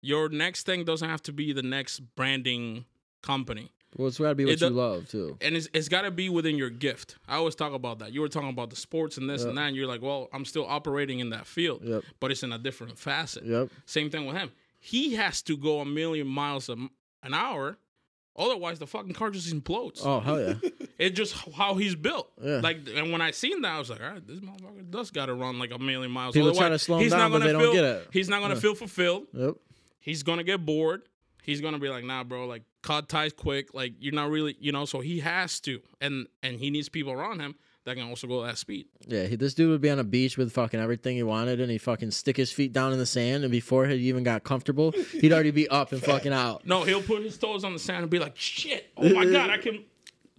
[0.00, 2.86] Your next thing doesn't have to be the next branding
[3.22, 3.70] company.
[3.96, 5.36] Well, it's got to be what It you love too.
[5.40, 7.16] and it's, it's got to be within your gift.
[7.26, 8.12] I always talk about that.
[8.12, 9.66] You were talking about the sports and this and that.
[9.68, 12.04] And you're like, well, I'm still operating in that field, Yep.
[12.20, 13.44] but it's in a different facet.
[13.44, 13.68] Yep.
[13.86, 14.50] Same thing with him.
[14.78, 16.76] He has to go a million miles a
[17.22, 17.76] an hour,
[18.36, 20.00] otherwise the fucking car just implodes.
[20.04, 20.54] Oh hell yeah.
[21.00, 22.30] It's just how he's built.
[22.42, 22.60] Yeah.
[22.60, 25.26] Like, and when I seen that, I was like, all right, this motherfucker does got
[25.26, 26.34] to run like a million miles.
[26.34, 28.08] People Otherwise, to slow him he's down, not but gonna don't feel, get it.
[28.12, 28.60] He's not gonna Yeah.
[28.60, 29.26] feel fulfilled.
[29.32, 29.54] Yep.
[30.00, 31.02] He's gonna get bored.
[31.42, 33.74] He's gonna be like, nah, bro, like cut ties quick.
[33.74, 34.84] Like you're not really, you know.
[34.84, 38.42] So he has to, and and he needs people around him that can also go
[38.42, 38.86] that speed.
[39.06, 41.70] Yeah, he, this dude would be on a beach with fucking everything he wanted, and
[41.70, 44.92] he fucking stick his feet down in the sand, and before he even got comfortable,
[45.12, 46.62] he'd already be up and fucking out.
[46.66, 49.50] No, he'll put his toes on the sand and be like, shit, oh my god,
[49.50, 49.84] I can.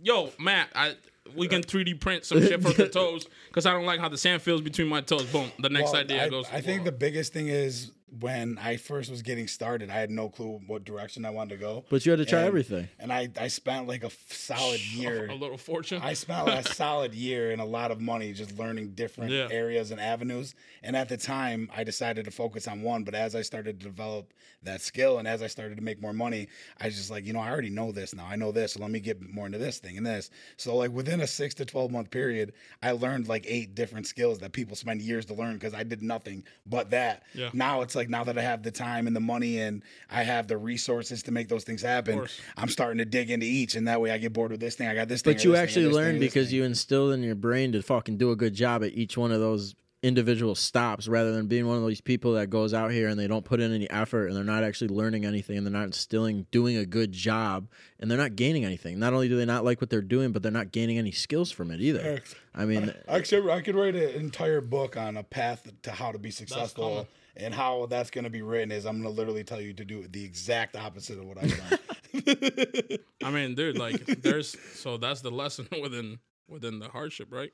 [0.04, 0.96] Yo, Matt, I
[1.36, 4.18] we can 3D print some shit for the toes because I don't like how the
[4.18, 5.26] sand feels between my toes.
[5.26, 6.46] Boom, the next Well, idea I, goes.
[6.52, 10.28] I think the biggest thing is when I first was getting started, I had no
[10.28, 11.86] clue what direction I wanted to go.
[11.90, 12.90] But you had to try And- everything.
[13.00, 15.28] And I, I spent like a f- solid year.
[15.30, 16.02] a little fortune.
[16.04, 19.48] I spent a solid year and a lot of money just learning different Yeah.
[19.50, 20.56] areas and avenues.
[20.84, 23.04] And at the time, I decided to focus on one.
[23.04, 26.14] But as I started to develop that skill and as I started to make more
[26.14, 26.48] money,
[26.80, 28.26] I was just like, you know, I already know this now.
[28.30, 28.74] I know this.
[28.74, 30.30] So let me get more into this thing and this.
[30.58, 34.40] So, like, within a six to 12 month period, I learned like eight different skills
[34.40, 37.24] that people spend years to learn because I did nothing but that.
[37.34, 37.50] Yeah.
[37.54, 40.48] Now it's like, now that I have the time and the money and I have
[40.48, 42.28] the resources to make those things happen.
[42.58, 43.76] I'm starting to dig into each.
[43.76, 44.88] And that way I get bored with this thing.
[44.88, 45.34] I got this thing.
[45.34, 46.58] But you this thing, or actually this thing, or learned because thing.
[46.58, 49.40] you instilled in your brain to fucking do a good job at each one of
[49.40, 53.20] those individual stops rather than being one of these people that goes out here and
[53.20, 55.84] they don't put in any effort and they're not actually learning anything and they're not
[55.84, 57.68] instilling doing a good job
[58.00, 58.98] and they're not gaining anything.
[58.98, 61.52] Not only do they not like what they're doing, but they're not gaining any skills
[61.52, 62.22] from it either.
[62.56, 66.18] I mean, Actually, I could write an entire book on a path to how to
[66.18, 66.48] be coming.
[66.48, 67.08] successful.
[67.38, 69.86] And how that's going to be written is I'm going to literally tell you to
[69.86, 71.80] do the exact opposite of what I've done.
[73.24, 77.52] I mean, dude, like there's so that's the lesson within within the hardship, right?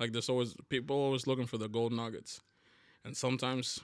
[0.00, 2.40] Like there's always people always looking for the gold nuggets,
[3.04, 3.78] and sometimes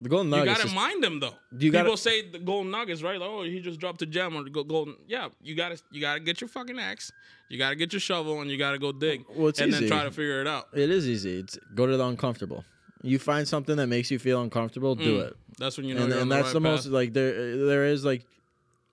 [0.00, 1.34] the gold nuggets you gotta is- mind them though.
[1.52, 3.20] You people gotta- say the gold nuggets, right?
[3.20, 4.96] Like, oh, he just dropped a gem or the go- golden.
[5.06, 7.12] Yeah, you gotta you gotta get your fucking axe,
[7.50, 9.80] you gotta get your shovel, and you gotta go dig, Well, it's and easy.
[9.80, 10.68] then try to figure it out.
[10.72, 11.40] it is easy.
[11.40, 12.64] It's go to the uncomfortable.
[13.04, 15.26] You find something that makes you feel uncomfortable, do Mm.
[15.28, 15.36] it.
[15.58, 16.70] That's when you know and, you're on and the that's right the path.
[16.72, 18.24] most like there there is like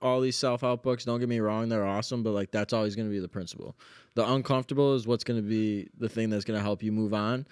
[0.02, 3.08] all these self-help books don't get me wrong they're awesome but like that's always going
[3.08, 3.76] to be the principle
[4.16, 7.14] the uncomfortable is what's going to be the thing that's going to help you move
[7.14, 7.46] on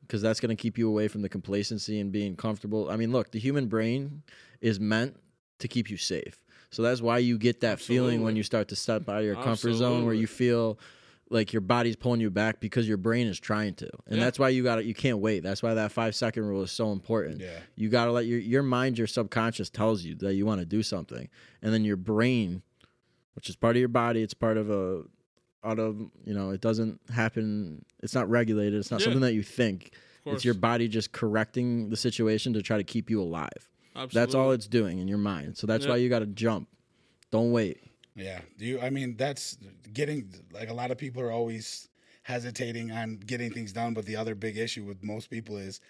[0.00, 3.12] because that's going to keep you away from the complacency and being comfortable i mean
[3.12, 4.22] look the human brain
[4.62, 5.14] is meant
[5.58, 6.38] to keep you safe
[6.70, 9.36] so that's why you get that feeling when you start to step out of your
[9.36, 10.18] comfort zone where Absolutely.
[10.20, 10.78] you feel
[11.32, 13.88] like your body's pulling you back because your brain is trying to.
[14.06, 14.24] And Yeah.
[14.24, 15.42] that's why you got to you can't wait.
[15.42, 17.40] That's why that five second rule is so important.
[17.40, 17.58] Yeah.
[17.74, 20.66] you got to let your your mind your subconscious tells you that you want to
[20.66, 21.28] do something.
[21.62, 22.62] And then your brain
[23.34, 25.02] which is part of your body it's part of a
[25.64, 29.04] out of you know it doesn't happen it's not regulated it's not Yeah.
[29.04, 29.92] something that you think.
[30.24, 33.48] It's your body just correcting the situation to try to keep you alive.
[33.96, 34.20] Absolutely.
[34.20, 35.56] that's all it's doing in your mind.
[35.58, 36.68] So that's why you got to jump.
[37.30, 37.78] Don't wait
[38.14, 38.40] Yeah.
[38.58, 39.56] Do you, I mean, that's
[39.92, 41.88] getting, like, a lot of people are always
[42.22, 43.94] hesitating on getting things done.
[43.94, 45.80] But the other big issue with most people is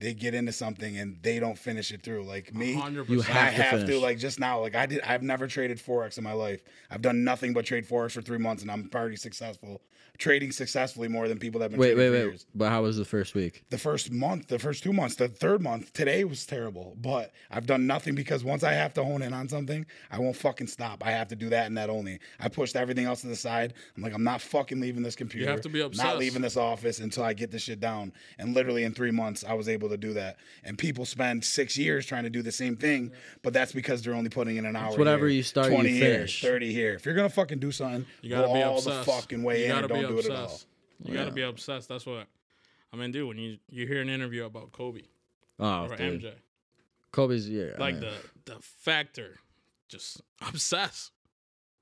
[0.00, 2.24] they get into something and they don't finish it through.
[2.24, 3.08] Like me, 100%.
[3.08, 4.02] You I have to have to, finish.
[4.02, 5.00] like just now, like I did.
[5.02, 6.62] I've never traded forex in my life.
[6.90, 9.80] I've done nothing but trade forex for three months, and I'm pretty successful.
[10.18, 12.46] Trading successfully more than people that have been wait trading wait for wait years.
[12.52, 15.62] but how was the first week The first month, the first two months, the third
[15.62, 16.96] month, today was terrible.
[17.00, 20.34] But I've done nothing because once I have to hone in on something, I won't
[20.34, 21.06] fucking stop.
[21.06, 22.18] I have to do that and that only.
[22.40, 23.74] I pushed everything else to the side.
[23.96, 25.44] I'm like, I'm not fucking leaving this computer.
[25.44, 26.18] You have to be Not obsessed.
[26.18, 28.12] leaving this office until I get this shit down.
[28.38, 30.36] And literally in three months, I was able to do that.
[30.64, 33.12] And people spend six years trying to do the same thing,
[33.42, 34.96] but that's because they're only putting in an hour.
[34.96, 36.42] whatever here, you start, you 20 here, finish.
[36.42, 36.94] 30 here.
[36.94, 39.06] If you're gonna fucking do something, You gotta go be all obsessed.
[39.06, 40.60] the fucking way you in gotta and don't be do it at all.
[41.04, 41.88] You gotta be obsessed.
[41.88, 42.26] That's what
[42.92, 43.28] I mean, dude.
[43.28, 45.02] When you you hear an interview about Kobe
[45.60, 46.22] oh or dude.
[46.22, 46.32] MJ,
[47.12, 48.12] kobe's yeah like I- the
[48.46, 49.38] the factor,
[49.88, 51.12] just obsessed.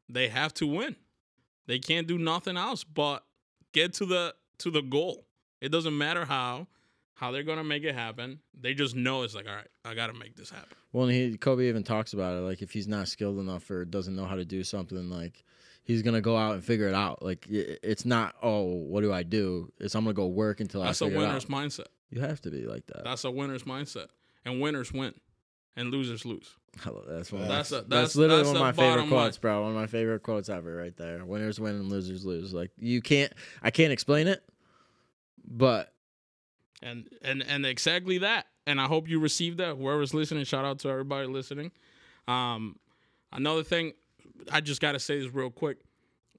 [0.09, 0.97] They have to win.
[1.67, 3.25] They can't do nothing else but
[3.77, 5.27] get to the to the goal.
[5.61, 6.67] It doesn't matter how
[7.15, 8.41] how they're gonna make it happen.
[8.59, 10.77] They just know it's like, all right, I gotta make this happen.
[10.93, 12.41] Well, and he Kobe even talks about it.
[12.41, 15.45] Like if he's not skilled enough or doesn't know how to do something, like
[15.85, 17.23] he's gonna go out and figure it out.
[17.23, 19.71] Like it's not, oh, what do I do?
[19.79, 21.87] It's I'm gonna go work until That's I a figure it winner's mindset.
[22.11, 23.05] You have to be like that.
[23.05, 24.07] That's a winner's mindset.
[24.45, 25.13] And winners win,
[25.75, 26.57] and losers lose.
[26.85, 27.49] That's one.
[27.49, 29.21] That's That's, a- that's, that's- literally that's one of my favorite bottom line.
[29.25, 29.63] quotes, bro.
[29.63, 31.25] One of my favorite quotes ever, right there.
[31.25, 32.53] Winners win and losers lose.
[32.55, 34.43] Like you can't, I can't explain it,
[35.47, 35.93] but
[36.83, 40.79] and and and exactly that and i hope you received that whoever's listening shout out
[40.79, 41.73] to everybody listening
[42.29, 42.77] um
[43.33, 43.95] another thing
[44.53, 45.79] I just got to say this real quick.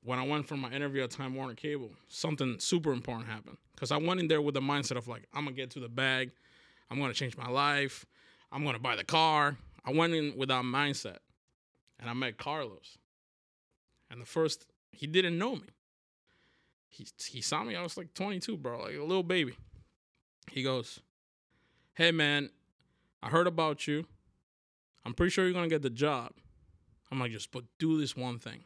[0.04, 3.58] When I went for my interview at Time Warner Cable, something super important happened.
[3.73, 5.80] Because I went in there with the mindset of like, I'm going to get to
[5.80, 6.32] the bag.
[6.91, 8.06] I'm going to change my life.
[8.52, 9.58] I'm going to buy the car.
[9.88, 11.17] I went in with that mindset.
[12.00, 12.97] And I met Carlos.
[14.12, 15.67] And the first, he didn't know me.
[16.89, 19.54] He, he saw me, I was like 22, bro, like a little baby.
[20.52, 21.00] He goes,
[21.95, 22.50] Hey, man,
[23.23, 24.06] I heard about you.
[25.06, 26.32] I'm pretty sure you're going to get the job.
[27.12, 28.60] I'm like, just but do this one thing.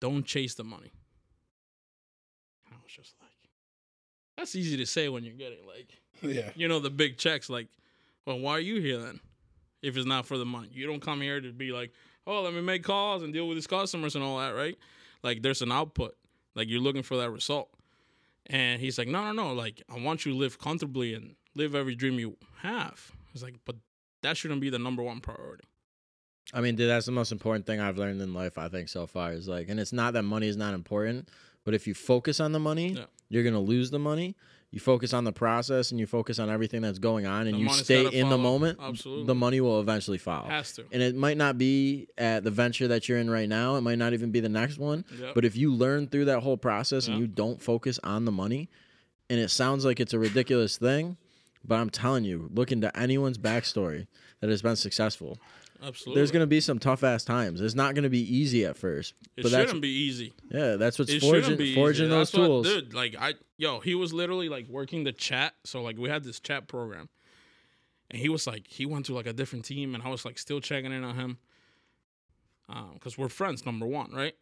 [0.00, 0.92] Don't chase the money.
[2.66, 3.30] And I was just like,
[4.36, 5.90] that's easy to say when you're getting like,
[6.22, 6.50] Yeah.
[6.54, 7.48] you know, the big checks.
[7.48, 7.68] Like,
[8.26, 9.20] well, why are you here then?
[9.82, 11.92] If it's not for the money, you don't come here to be like,
[12.26, 14.76] oh, let me make calls and deal with these customers and all that, right?
[15.22, 16.16] Like, there's an output.
[16.54, 17.70] Like, you're looking for that result.
[18.46, 19.52] And he's like, no, no, no.
[19.54, 23.10] Like, I want you to live comfortably and live every dream you have.
[23.32, 23.76] He's like, but
[24.22, 25.64] that shouldn't be the number one priority.
[26.52, 28.58] I mean, dude, that's the most important thing I've learned in life.
[28.58, 31.28] I think so far is like, and it's not that money is not important,
[31.64, 33.04] but if you focus on the money, Yeah.
[33.28, 34.34] you're gonna lose the money.
[34.72, 37.60] You focus on the process and you focus on everything that's going on, and The
[37.60, 38.78] you stay in the moment.
[38.80, 39.26] Absolutely.
[39.26, 40.48] the money will eventually follow.
[40.48, 40.84] Has to.
[40.92, 43.74] and it might not be at the venture that you're in right now.
[43.76, 45.04] It might not even be the next one.
[45.20, 45.34] Yep.
[45.34, 48.68] But if you learn through that whole process and you don't focus on the money,
[49.28, 51.16] and it sounds like it's a ridiculous thing,
[51.64, 54.06] but I'm telling you, look into anyone's backstory
[54.40, 55.36] that has been successful.
[55.82, 56.18] Absolutely.
[56.20, 57.60] There's gonna be some tough ass times.
[57.60, 59.14] It's not gonna be easy at first.
[59.36, 60.34] it but shouldn't be easy.
[60.50, 62.66] yeah, that's what's It forging forging those That's what- tools.
[62.66, 62.92] dude.
[62.94, 65.54] Like I, yo, he was literally like working the chat.
[65.64, 67.08] So like we had this chat program,
[68.10, 70.38] and he was like he went to like a different team, and I was like
[70.38, 71.38] still checking in on him,
[72.68, 74.34] um, because we're friends, number one, right?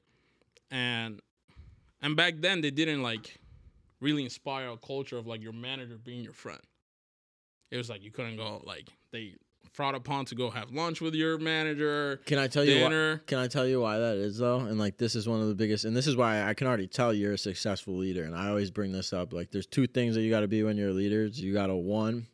[0.70, 1.20] And
[2.02, 3.38] and back then they didn't like
[4.00, 6.60] really inspire a culture of like your manager being your friend.
[7.70, 9.34] It was like you couldn't go like they
[9.78, 12.20] frowned upon to go have lunch with your manager.
[12.26, 12.88] Can I tell you why?
[12.88, 13.18] dinner.
[13.28, 14.58] Can I tell you why that is though?
[14.58, 16.88] And like this is one of the biggest and this is why I can already
[16.88, 19.32] tell you're a successful leader and I always bring this up.
[19.32, 21.40] Like there's two things that you got to be when you're leaders.
[21.40, 22.26] You got to one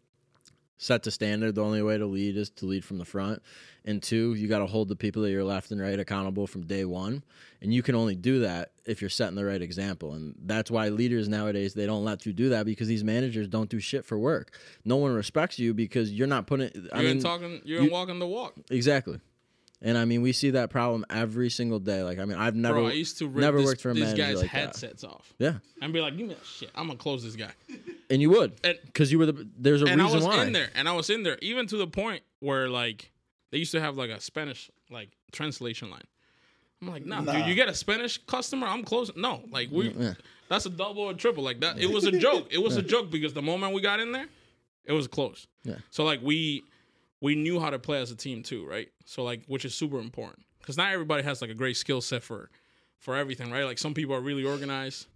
[0.78, 1.54] set the standard.
[1.54, 3.42] The only way to lead is to lead from the front.
[3.86, 6.62] And two, you got to hold the people that you're left and right accountable from
[6.62, 7.22] day one.
[7.60, 10.14] And you can only do that if you're setting the right example.
[10.14, 13.68] And that's why leaders nowadays they don't let you do that because these managers don't
[13.68, 14.56] do shit for work.
[14.86, 16.70] No one respects you because you're not putting.
[16.94, 17.60] I You're mean, talking.
[17.64, 18.54] You're you- in walking the walk.
[18.70, 19.20] Exactly.
[19.82, 22.02] And I mean, we see that problem every single day.
[22.02, 23.94] Like, I mean, I've never, Bro, I used to rip never this, worked for a
[23.94, 24.58] these manager guys' like that.
[24.58, 26.70] headsets off yeah, and be like, "Give me that shit.
[26.74, 27.50] I'm gonna close this guy."
[28.08, 28.52] and you would,
[28.86, 29.46] because you were the.
[29.58, 30.02] There's a reason why.
[30.04, 30.42] and I was why.
[30.46, 33.10] in there, and I was in there, even to the point where like
[33.54, 36.02] they used to have like a Spanish like translation line.
[36.82, 37.32] I'm like, nah, Nah.
[37.34, 39.14] dude, you get a Spanish customer, I'm closing.
[39.20, 40.14] No, like we, mm, Yeah.
[40.48, 41.44] that's a double or triple.
[41.44, 42.48] Like that, it was a joke.
[42.50, 44.26] It was a joke because the moment we got in there,
[44.84, 45.46] it was close.
[45.62, 45.76] Yeah.
[45.90, 46.64] So like we
[47.20, 48.88] we knew how to play as a team too, right?
[49.04, 52.24] So like, which is super important because not everybody has like a great skill set
[52.24, 52.50] for
[52.98, 53.64] for everything, right?
[53.64, 55.06] Like some people are really organized,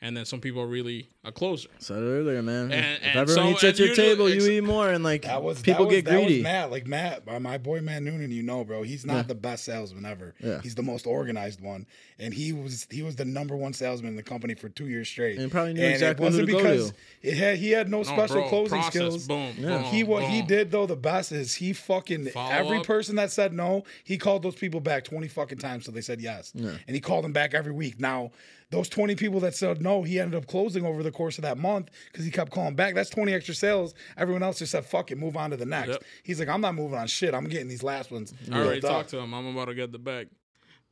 [0.00, 1.68] and then some people are really a closer.
[1.78, 2.70] Said it earlier, man.
[2.70, 5.42] And- if and everyone so- eats at your table, you eat more, and like That
[5.42, 6.42] was people that was, get that was greedy.
[6.42, 8.30] Matt, like Matt, my boy Matt Noonan.
[8.30, 9.22] You know, bro, he's not Yeah.
[9.22, 10.34] the best salesman ever.
[10.42, 10.60] Yeah.
[10.62, 11.86] He's the most organized one,
[12.18, 15.08] and he was he was the number one salesman in the company for two years
[15.08, 15.38] straight.
[15.38, 16.96] And probably knew And exactly it who wasn't go because to.
[17.22, 19.26] it had he had no No, special bro, closing process, skills.
[19.26, 19.52] Boom.
[19.58, 19.68] Yeah.
[19.78, 22.86] boom, He what he did though the best is he fucking Follow every up.
[22.86, 26.20] person that said no, he called those people back twenty fucking times till they said
[26.20, 27.98] yes, and he called them back every week.
[28.00, 28.30] Now
[28.70, 31.58] those twenty people that said no, he ended up closing over the course of that
[31.58, 32.94] month because he kept calling back.
[32.94, 33.94] That's twenty extra sales.
[34.16, 35.88] Everyone else just said fuck it, move on to the next.
[35.88, 36.04] Yep.
[36.22, 37.34] He's like, I'm not moving on shit.
[37.34, 38.32] I'm getting these last ones.
[38.52, 39.32] I already up." talked to him.
[39.34, 40.28] I'm about to get the bag.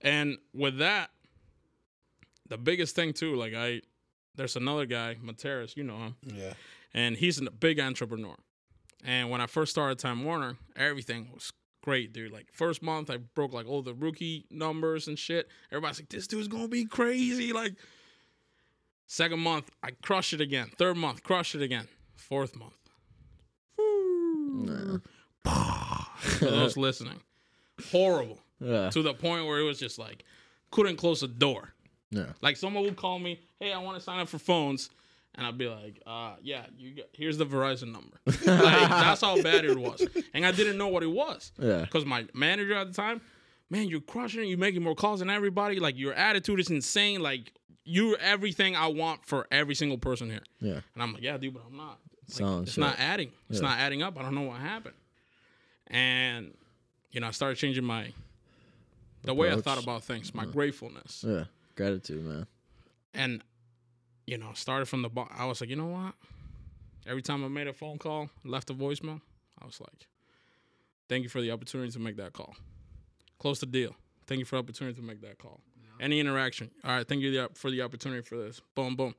[0.01, 1.11] And with that,
[2.49, 3.83] the biggest thing too, like I,
[4.37, 6.53] there's another guy, Materis, you know him, Yeah,
[6.95, 8.37] and he's a big entrepreneur.
[9.05, 11.53] And when I first started Time Warner, everything was
[11.87, 12.33] great, dude.
[12.33, 15.49] Like first month, I broke like all the rookie numbers and shit.
[15.71, 17.75] Everybody's like, "This dude's gonna be crazy!" Like
[19.07, 20.69] second month, I crush it again.
[20.77, 21.87] Third month, crush it again.
[22.17, 22.75] Fourth month,
[25.45, 27.21] for those listening,
[27.93, 30.25] horrible Yeah, to the point where it was just like
[30.73, 31.73] couldn't close the door.
[32.11, 32.33] yeah.
[32.43, 34.91] Like someone would call me, "Hey, I want to sign up for phones,"
[35.37, 39.41] and I'd be like, "Uh, yeah, you got, here's the Verizon number." like that's how
[39.43, 41.53] bad it was, and I didn't know what it was.
[41.59, 41.81] Yeah.
[41.83, 43.21] Because my manager at the time,
[43.71, 44.47] man, you're crushing it.
[44.47, 45.79] You're making more calls than everybody.
[45.81, 47.21] Like your attitude is insane.
[47.23, 47.53] Like
[47.85, 50.43] you're everything I want for every single person here.
[50.61, 50.81] Yeah.
[50.95, 51.99] And I'm like, yeah, dude, but I'm not.
[52.41, 53.31] Like, it's not adding.
[53.49, 53.69] It's Yeah.
[53.69, 54.19] not adding up.
[54.19, 54.97] I don't know what happened.
[55.89, 56.55] And
[57.13, 58.13] you know, I started changing my
[59.23, 61.45] the way I thought about things, my gratefulness, Yeah.
[61.77, 62.47] Gratitude, man.
[63.15, 63.43] and
[64.27, 65.35] you know, started from the bottom.
[65.39, 66.15] I was like, you know what?
[67.07, 69.21] Every time I made a phone call, left a voicemail,
[69.61, 70.09] I was like,
[71.09, 72.57] thank you for the opportunity to make that call.
[73.39, 73.95] close the deal.
[74.27, 75.61] Thank you for the opportunity to make that call.
[76.01, 76.71] Any interaction.
[76.85, 78.61] All right, thank you for the opportunity for this.
[78.75, 79.15] Boom, boom.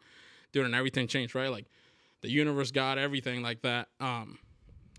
[0.51, 1.49] Dude, and everything changed, right?
[1.49, 1.65] Like
[2.21, 3.87] the universe, God, everything like that.
[3.99, 4.37] Um,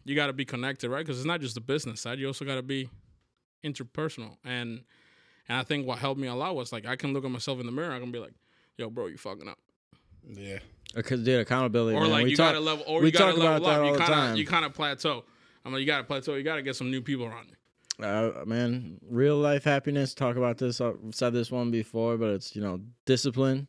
[0.04, 1.04] you got to be connected, right?
[1.04, 2.18] Because it's not just the business side.
[2.18, 2.88] You also got to be
[3.62, 4.36] interpersonal.
[4.44, 4.82] And
[5.48, 7.60] and I think what helped me a lot was like I can look at myself
[7.60, 7.92] in the mirror.
[7.92, 8.34] I can be like,
[8.76, 9.58] "Yo, bro, you fucking up,"
[10.32, 10.58] Yeah.
[10.94, 11.96] Because dude, accountability.
[11.96, 12.10] or man.
[12.10, 13.80] like we you talk, gotta level, or we you gotta talk about level that up.
[13.80, 14.32] all You the kind time.
[14.32, 15.24] of you kind of plateau.
[15.64, 16.34] I'm like, you gotta plateau.
[16.34, 18.04] You gotta get some new people around you.
[18.04, 20.14] uh, man, real life happiness.
[20.14, 20.80] Talk about this.
[20.80, 23.66] I've said this one before, but it's you know discipline,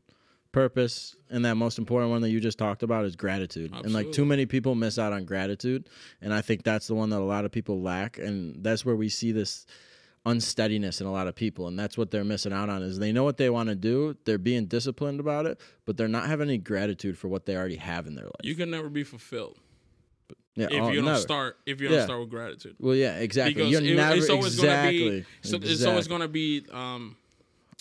[0.52, 3.74] purpose, and that most important one that you just talked about is gratitude.
[3.74, 5.90] And like too many people miss out on gratitude,
[6.22, 8.96] and I think that's the one that a lot of people lack, and that's where
[8.96, 9.66] we see this
[10.26, 13.12] unsteadiness in a lot of people and that's what they're missing out on is they
[13.12, 16.50] know what they want to do they're being disciplined about it but they're not having
[16.50, 19.58] any gratitude for what they already have in their life You can never be fulfilled
[20.56, 21.18] yeah, if oh, you don't never.
[21.20, 21.58] start.
[21.66, 22.04] If you don't Yeah.
[22.06, 25.26] start with gratitude, well yeah exactly because You're it- never it's always exactly gonna be.
[25.42, 27.16] So It's always gonna be um,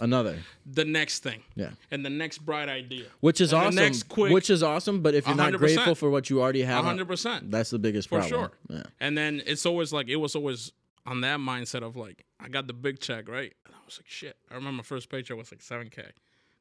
[0.01, 3.07] another the next thing yeah and the next bright idea.
[3.18, 3.74] Which is And the awesome.
[3.74, 5.59] next quick- which is awesome, but if you're not 100%.
[5.59, 7.51] grateful for what you already have, hundred percent.
[7.51, 8.51] that's the biggest For problem.
[8.70, 8.76] sure.
[8.76, 8.82] Yeah.
[9.01, 10.70] And then it's always like it was always
[11.09, 14.06] on that mindset of like I got the big check right, and I was like
[14.09, 14.36] shit.
[14.50, 16.02] I remember my first paycheck was like seven k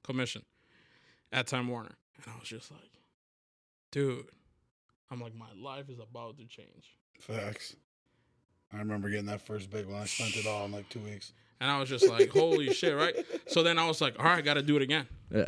[0.03, 0.43] commission
[1.31, 2.89] at Time Warner, and I was just like,
[3.91, 4.25] dude,
[5.11, 7.75] I'm like my life is about to change, Facts.
[8.73, 10.01] I remember getting that first big one.
[10.01, 11.31] I spent it all in like two weeks.
[11.61, 13.15] and I was just like, holy shit, right?
[13.47, 15.07] So then I was like, all right, I got to do it again.
[15.33, 15.47] Yeah.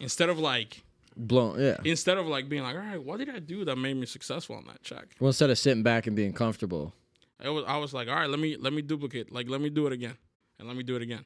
[0.00, 0.82] Instead of like,
[1.14, 1.60] Blown.
[1.60, 1.76] Yeah.
[1.84, 4.56] instead of like being like, all right, what did I do that made me successful
[4.56, 5.14] on that check?
[5.20, 6.94] Well, instead of sitting back and being comfortable.
[7.42, 9.70] I was I was like, all right, let me let me duplicate, like let me
[9.70, 10.16] do it again,
[10.58, 11.24] and let me do it again,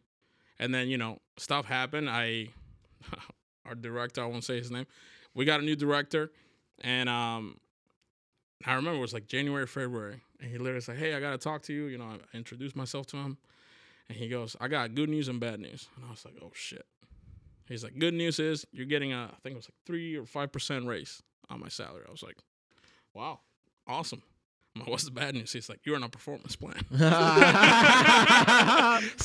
[0.59, 2.09] and then you know stuff happened.
[2.09, 2.49] I
[3.67, 4.87] our director, I won't say his name.
[5.35, 6.31] We got a new director,
[6.81, 7.59] and um,
[8.65, 11.63] I remember it was like January, February, and he literally said, "Hey, I gotta talk
[11.63, 13.37] to you." You know, I introduced myself to him,
[14.09, 16.53] and he goes, "I got good news and bad news," and I was like, "Oh
[16.55, 16.87] shit."
[17.69, 20.25] He's like, "Good news is you're getting a, I think it was like three or
[20.25, 22.39] five percent raise on my salary." I was like,
[23.13, 23.41] "Wow,
[23.87, 24.23] awesome."
[24.79, 25.53] Like, What's the bad news?
[25.53, 26.99] He's like, "You're on a performance plan." so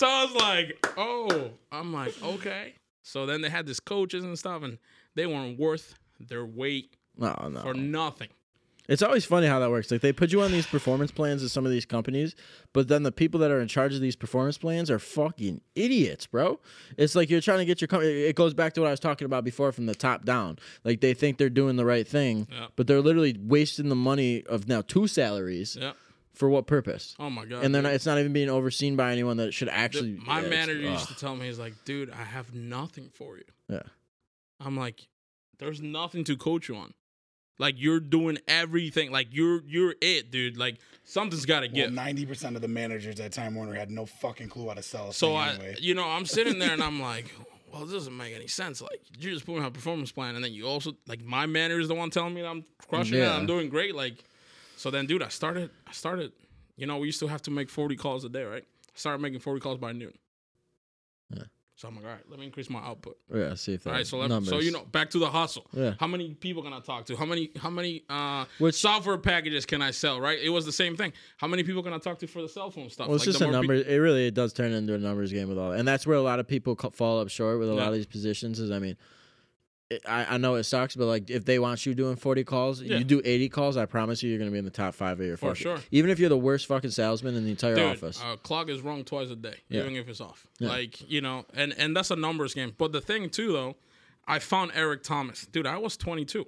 [0.08, 2.74] I was like, "Oh," I'm like, "Okay."
[3.04, 4.78] So then they had these coaches and stuff, and
[5.16, 7.62] they weren't worth their weight No, no.
[7.62, 8.30] for nothing.
[8.90, 9.90] It's always funny how that works.
[9.92, 12.36] Like they put you on these performance plans at some of these companies,
[12.74, 16.26] but then the people that are in charge of these performance plans are fucking idiots,
[16.28, 16.60] bro.
[16.98, 18.12] It's like you're trying to get your company.
[18.12, 20.58] It goes back to what I was talking about before from the top down.
[20.84, 22.68] Like they think they're doing the right thing, Yeah.
[22.76, 25.94] but they're literally wasting the money of now two salaries Yeah.
[26.34, 27.16] for what purpose?
[27.20, 27.64] Oh my god.
[27.64, 30.14] and not, it's not even being overseen by anyone that should actually.
[30.14, 31.08] Dude, my yeah, manager used ugh.
[31.10, 33.44] to tell me, he's like, dude, I have nothing for you.
[33.70, 33.84] Yeah.
[34.60, 35.08] I'm like,
[35.60, 36.94] there's nothing to coach you on.
[37.58, 39.12] Like you're doing everything.
[39.12, 40.58] Like you're you're it, dude.
[40.58, 41.92] Like something's got to Well, give.
[41.94, 45.10] ninety percent of the managers at Time Warner had no fucking clue how to sell
[45.10, 45.76] a so thing I, anyway.
[45.80, 47.26] you know, I'm sitting there and I'm like,
[47.72, 48.82] well, this doesn't make any sense.
[48.82, 51.46] Like you just put me on a performance plan, and then you also like my
[51.46, 53.22] manager is the one telling me that I'm crushing it.
[53.22, 53.36] Yeah.
[53.36, 53.94] I'm doing great.
[53.96, 54.24] Like,
[54.76, 55.70] so then, dude, I started.
[55.88, 56.32] I started.
[56.78, 58.64] You know, we used to have to make 40 calls a day, right?
[58.64, 60.14] I started making 40 calls by noon.
[61.82, 61.88] Yeah.
[61.88, 63.18] So I'm like, all right, let me increase my output.
[63.34, 65.66] Yeah, see if that All right, so let, so you know, back to the hustle.
[65.74, 65.94] Yeah.
[66.00, 67.16] How many people can I talk to?
[67.16, 70.20] How many how many uh Which- software packages can I sell?
[70.22, 70.40] Right?
[70.42, 71.14] It was the same thing.
[71.38, 73.08] How many people can I talk to for the cell phone stuff?
[73.08, 73.74] Well, it's Like, just a number.
[73.74, 76.22] it really it does turn into a numbers game with all, and that's where a
[76.22, 78.60] lot of people fall up short with a lot of these positions.
[78.60, 78.98] Is I mean,
[80.08, 82.98] I I know it sucks, but like if they want you doing forty calls, Yeah.
[82.98, 83.78] you do eighty calls.
[83.78, 85.62] I promise you, you're gonna be in the top five of your For fucking.
[85.64, 85.78] sure.
[85.92, 88.22] Even if you're the worst fucking salesman in the entire Dude, office.
[88.24, 89.82] uh, clock is wrong twice a day, Yeah.
[89.82, 90.48] even if it's off.
[90.60, 90.70] Yeah.
[90.70, 92.74] Like you know, and and that's a numbers game.
[92.78, 93.76] But the thing too, though,
[94.28, 95.66] I found Eric Thomas, dude.
[95.68, 96.46] I was 22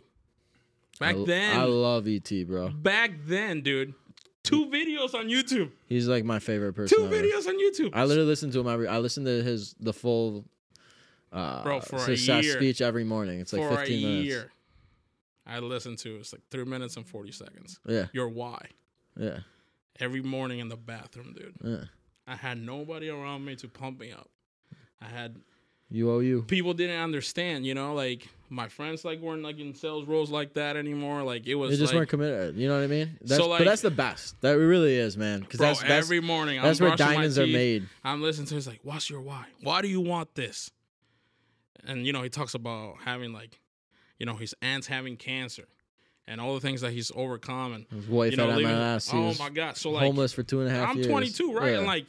[1.00, 1.60] back I, then.
[1.60, 2.70] I love ET, bro.
[2.70, 3.94] back then, dude.
[4.44, 5.72] Two videos on YouTube.
[5.88, 6.98] He's like my favorite person.
[6.98, 7.16] Two ever.
[7.16, 7.92] videos on YouTube.
[7.94, 8.90] I literally listen to him every.
[8.90, 10.44] I listen to his the full.
[11.34, 12.44] Uh, Bro, for a year.
[12.58, 13.40] speech every morning.
[13.40, 14.26] It's like for 15 a minutes.
[14.28, 14.52] year.
[15.46, 17.80] I listened to it's like three minutes and 40 seconds.
[17.88, 18.68] Yeah, Your why.
[19.20, 19.40] yeah,
[20.00, 21.56] Every morning in the bathroom, dude.
[21.64, 21.86] yeah.
[22.26, 24.30] I had nobody around me to pump me up.
[25.02, 25.36] I had
[25.90, 26.44] You owe you.
[26.44, 30.54] people didn't understand, you know, like my friends like weren't like in sales roles like
[30.54, 31.24] that anymore.
[31.24, 32.56] Like it was They just like, weren't committed.
[32.56, 33.18] You know what I mean?
[33.22, 34.40] That's, like- but that's the best.
[34.42, 35.42] That really is, man.
[35.42, 37.90] Because that's that's, every morning that's I'm where diamonds are made.
[38.06, 38.56] I'm listening to.
[38.58, 39.46] It's like, what's your why?
[39.62, 40.72] Why do you want this?
[41.86, 43.60] And you know, he talks about having like,
[44.20, 45.66] you know, his aunt's having cancer,
[46.28, 48.78] and all the things that he's overcome, and His wife you know, had living.
[48.96, 49.10] MS.
[49.14, 49.78] Oh my god!
[49.78, 51.08] So like, homeless for two and a half I'm years.
[51.08, 51.72] 22, right?
[51.72, 51.78] Yeah.
[51.80, 52.06] And like,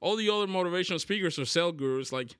[0.00, 2.36] all the other motivational speakers or sales gurus, like,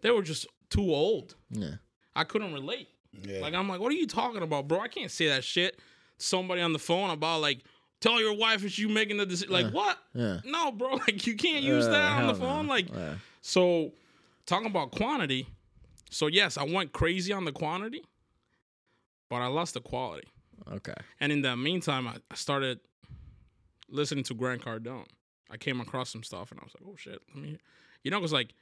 [0.00, 1.34] they were just too old.
[1.50, 1.72] yeah.
[2.16, 2.88] I couldn't relate.
[3.22, 3.40] Yeah.
[3.40, 4.80] Like I'm like, what are you talking about, bro?
[4.80, 5.78] I can't say that shit
[6.16, 7.58] somebody on the phone about like
[8.00, 9.52] tell your wife if you making the decision.
[9.52, 9.72] Like Yeah.
[9.72, 9.98] what?
[10.14, 10.40] Yeah.
[10.44, 10.92] No, bro.
[11.06, 12.38] Like you can't use Uh, that on the hell no.
[12.38, 12.66] phone.
[12.68, 13.14] Like Yeah.
[13.40, 13.92] so,
[14.46, 15.48] talking about quantity.
[16.14, 18.04] So yes, I went crazy on the quantity,
[19.28, 20.28] but I lost the quality.
[20.70, 20.94] Okay.
[21.20, 22.78] And in the meantime, I, I started
[23.88, 25.06] listening to Grant Cardone.
[25.50, 27.58] I came across some stuff, and I was like, "Oh shit!" Let me,
[28.02, 28.54] you know, because like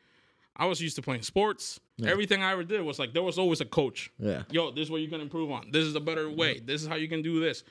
[0.57, 1.78] I was used to playing sports.
[1.98, 2.11] Yeah.
[2.11, 4.11] Everything I ever did was like there was always a coach.
[4.18, 4.42] Yeah.
[4.50, 5.70] Yo, this is what you can improve on.
[5.70, 6.61] This is a better way.
[6.61, 7.64] This is how you can do this.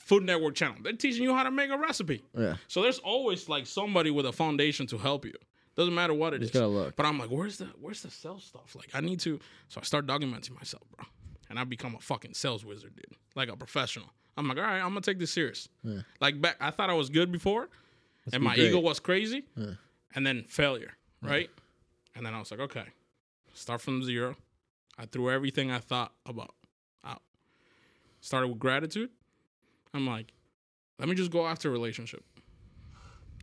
[0.00, 0.76] Food Network channel.
[0.82, 2.22] They're teaching you how to make a recipe.
[2.36, 2.56] Yeah.
[2.68, 5.34] So there's always like somebody with a foundation to help you.
[5.76, 6.60] Doesn't matter what it Just is.
[6.60, 6.96] gotta look.
[6.96, 8.74] But I'm like, where's the where's the sales stuff?
[8.74, 11.06] Like I need to so I start documenting myself, bro.
[11.50, 13.16] And I become a fucking sales wizard, dude.
[13.34, 14.06] Like a professional.
[14.38, 15.68] I'm like, all right, I'm gonna take this serious.
[15.84, 16.00] Yeah.
[16.20, 17.68] Like back I thought I was good before
[18.32, 18.68] and be my great.
[18.68, 19.44] ego was crazy.
[19.54, 19.72] Yeah.
[20.14, 21.50] And then failure, right?
[22.14, 22.84] And then I was like, okay,
[23.52, 24.34] start from zero.
[24.98, 26.54] I threw everything I thought about
[27.04, 27.20] out.
[28.22, 29.10] Started with gratitude.
[29.92, 30.32] I'm like,
[30.98, 32.24] let me just go after a relationship.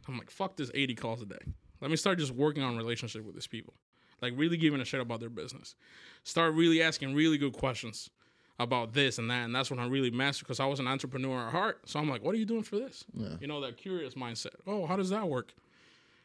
[0.08, 1.38] I'm like, fuck this 80 calls a day.
[1.84, 3.74] Let me start just working on relationship with these people.
[4.22, 5.76] Like really giving a shit about their business.
[6.24, 8.10] Start really asking really good questions
[8.58, 9.44] about this and that.
[9.44, 11.82] And that's when I really mastered because I was an entrepreneur at heart.
[11.86, 13.04] So I'm like, what are you doing for this?
[13.14, 13.36] Yeah.
[13.42, 14.54] You know, that curious mindset.
[14.66, 15.54] Oh, how does that work?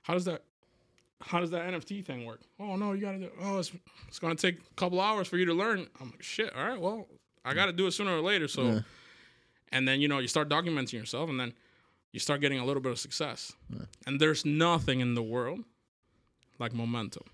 [0.02, 0.42] How does that
[1.20, 2.42] how does that NFT thing work?
[2.60, 3.72] Oh no, you gotta do oh it's
[4.06, 5.88] it's gonna take a couple hours for you to learn.
[6.00, 7.08] I'm like, shit, all right, well,
[7.44, 8.46] I gotta do it sooner or later.
[8.46, 8.80] So Yeah.
[9.72, 11.52] and then you know, you start documenting yourself and then
[12.12, 13.52] you start getting a little bit of success.
[14.06, 15.60] And there's nothing in the world
[16.58, 17.24] like momentum.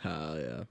[0.00, 0.64] Hell yeah.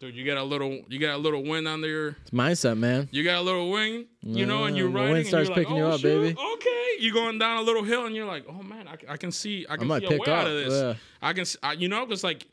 [0.00, 3.08] Dude, you get a little you get a little wind under your It's mindset, man.
[3.12, 5.12] you got a little wing, you know, and you're the riding.
[5.12, 6.36] wind and starts you're like, picking you oh, up, baby.
[6.54, 9.30] Okay, you're going down a little hill, and you're like, oh man, I, I can
[9.30, 10.28] see, I I can might see a way up.
[10.28, 10.74] out of this.
[10.74, 10.94] Yeah.
[11.22, 12.46] I can, I, you know, because like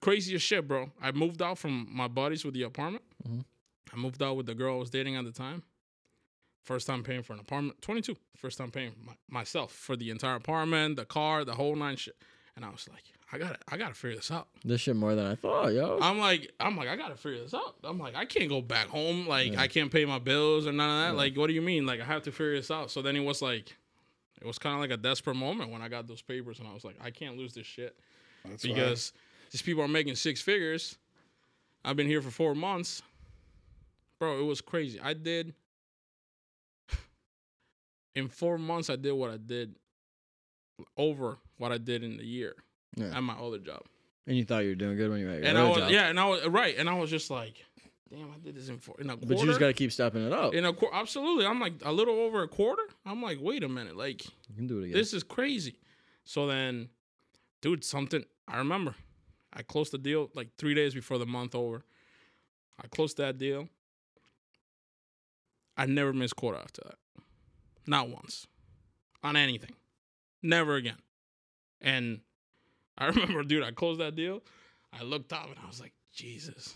[0.00, 0.90] craziest shit, bro.
[1.02, 3.02] I moved out from my buddies with the apartment.
[3.26, 3.44] Mhm.
[3.92, 5.62] I moved out with the girl I was dating at the time.
[6.68, 7.80] First time paying for an apartment.
[7.80, 8.14] 22.
[8.36, 12.14] First time paying my, myself for the entire apartment, the car, the whole nine shit.
[12.56, 14.48] And I was like, I gotta, I gotta figure this out.
[14.66, 15.98] This shit more than I thought, yo.
[16.02, 17.76] I'm like, I'm like, I gotta figure this out.
[17.82, 19.26] I'm like, I can't go back home.
[19.26, 19.62] Like, Yeah.
[19.62, 21.16] I can't pay my bills or none of that.
[21.16, 21.86] Like, what do you mean?
[21.86, 22.90] Like, I have to figure this out.
[22.90, 23.74] So then it was like,
[24.38, 26.74] it was kind of like a desperate moment when I got those papers, and I
[26.74, 27.96] was like, I can't lose this shit
[28.44, 28.74] That's right.
[28.74, 29.14] because
[29.52, 30.98] these people are making six figures.
[31.82, 33.00] I've been here for four months,
[34.18, 34.38] bro.
[34.38, 35.00] It was crazy.
[35.00, 35.54] I did
[38.18, 38.90] in four months.
[38.90, 39.74] I did what I did
[40.96, 42.54] over what I did in a year
[42.96, 43.16] Yeah.
[43.16, 43.82] at my other job.
[44.26, 45.78] And you thought you were doing good when you were at your And I was
[45.78, 45.90] job.
[45.90, 47.64] yeah, and I was right, and I was just like,
[48.10, 49.26] damn, I did this in four in a quarter.
[49.26, 50.52] But you just gotta keep stepping it up.
[50.54, 50.94] in a quarter.
[50.94, 52.82] Absolutely, I'm like a little over a quarter.
[53.06, 54.92] I'm like, wait a minute, like You can do it again.
[54.98, 55.78] this is crazy.
[56.24, 56.90] So then,
[57.62, 58.94] dude, something I remember.
[59.52, 61.82] I closed the deal like three days before the month over.
[62.82, 63.68] I closed that deal.
[65.76, 66.96] I never missed quarter after that.
[67.88, 68.46] Not once.
[69.24, 69.72] On anything.
[70.42, 70.98] Never again.
[71.80, 72.20] And
[72.96, 74.42] I remember, dude, I closed that deal.
[74.92, 76.74] I looked up and I was like, Jesus.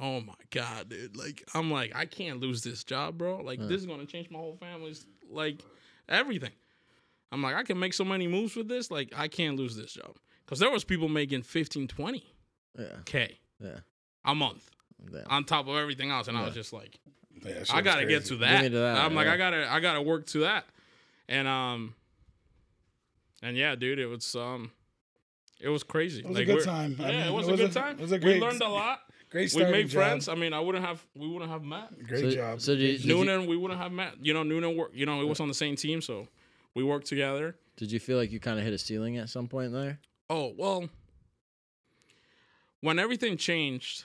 [0.00, 1.16] Oh my God, dude.
[1.16, 3.38] Like, I'm like, I can't lose this job, bro.
[3.38, 3.66] Like, Yeah.
[3.66, 5.60] this is gonna change my whole family's like
[6.08, 6.52] everything.
[7.32, 8.90] I'm like, I can make so many moves with this.
[8.90, 10.16] Like, I can't lose this job.
[10.46, 12.24] Because there was people making 15, 20
[12.78, 12.86] yeah.
[13.04, 13.80] K Yeah.
[14.24, 14.70] a month
[15.12, 15.24] Yeah.
[15.26, 16.28] on top of everything else.
[16.28, 16.98] And I was just like,
[17.44, 18.62] Yeah, I gotta get to that.
[18.64, 19.28] me to that, I'm like.
[19.28, 20.64] I gotta, I gotta work to that.
[21.28, 21.94] And um,
[23.42, 24.70] and yeah, dude, it was um,
[25.60, 26.20] it was crazy.
[26.20, 26.96] It was Like, a good we're- time.
[26.98, 27.96] I Yeah, mean, it was a good time.
[27.98, 29.00] It was a great, we learned a lot.
[29.30, 30.02] great We made job.
[30.02, 30.28] friends.
[30.28, 32.06] I mean, I wouldn't have, we wouldn't have met.
[32.06, 32.60] Great So- job.
[32.60, 34.14] so did you- Great did you- Noonan, we wouldn't have met.
[34.22, 34.90] You know, Noonan work.
[34.94, 36.28] You know, it was on the same team, so
[36.74, 37.56] we worked together.
[37.76, 39.98] Did you feel like you kind of hit a ceiling at some point there?
[40.30, 40.88] Oh, well,
[42.80, 44.04] when everything changed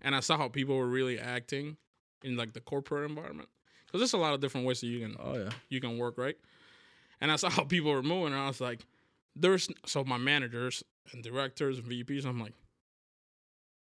[0.00, 1.76] and I saw how people were really acting
[2.24, 3.48] in like the corporate environment,
[3.86, 5.50] because there's a lot of different ways that you can Oh yeah.
[5.68, 6.36] you can work, right?
[7.20, 8.84] And I saw how people were moving, and I was like,
[9.36, 12.54] there's so my managers and directors and VPs, I'm like,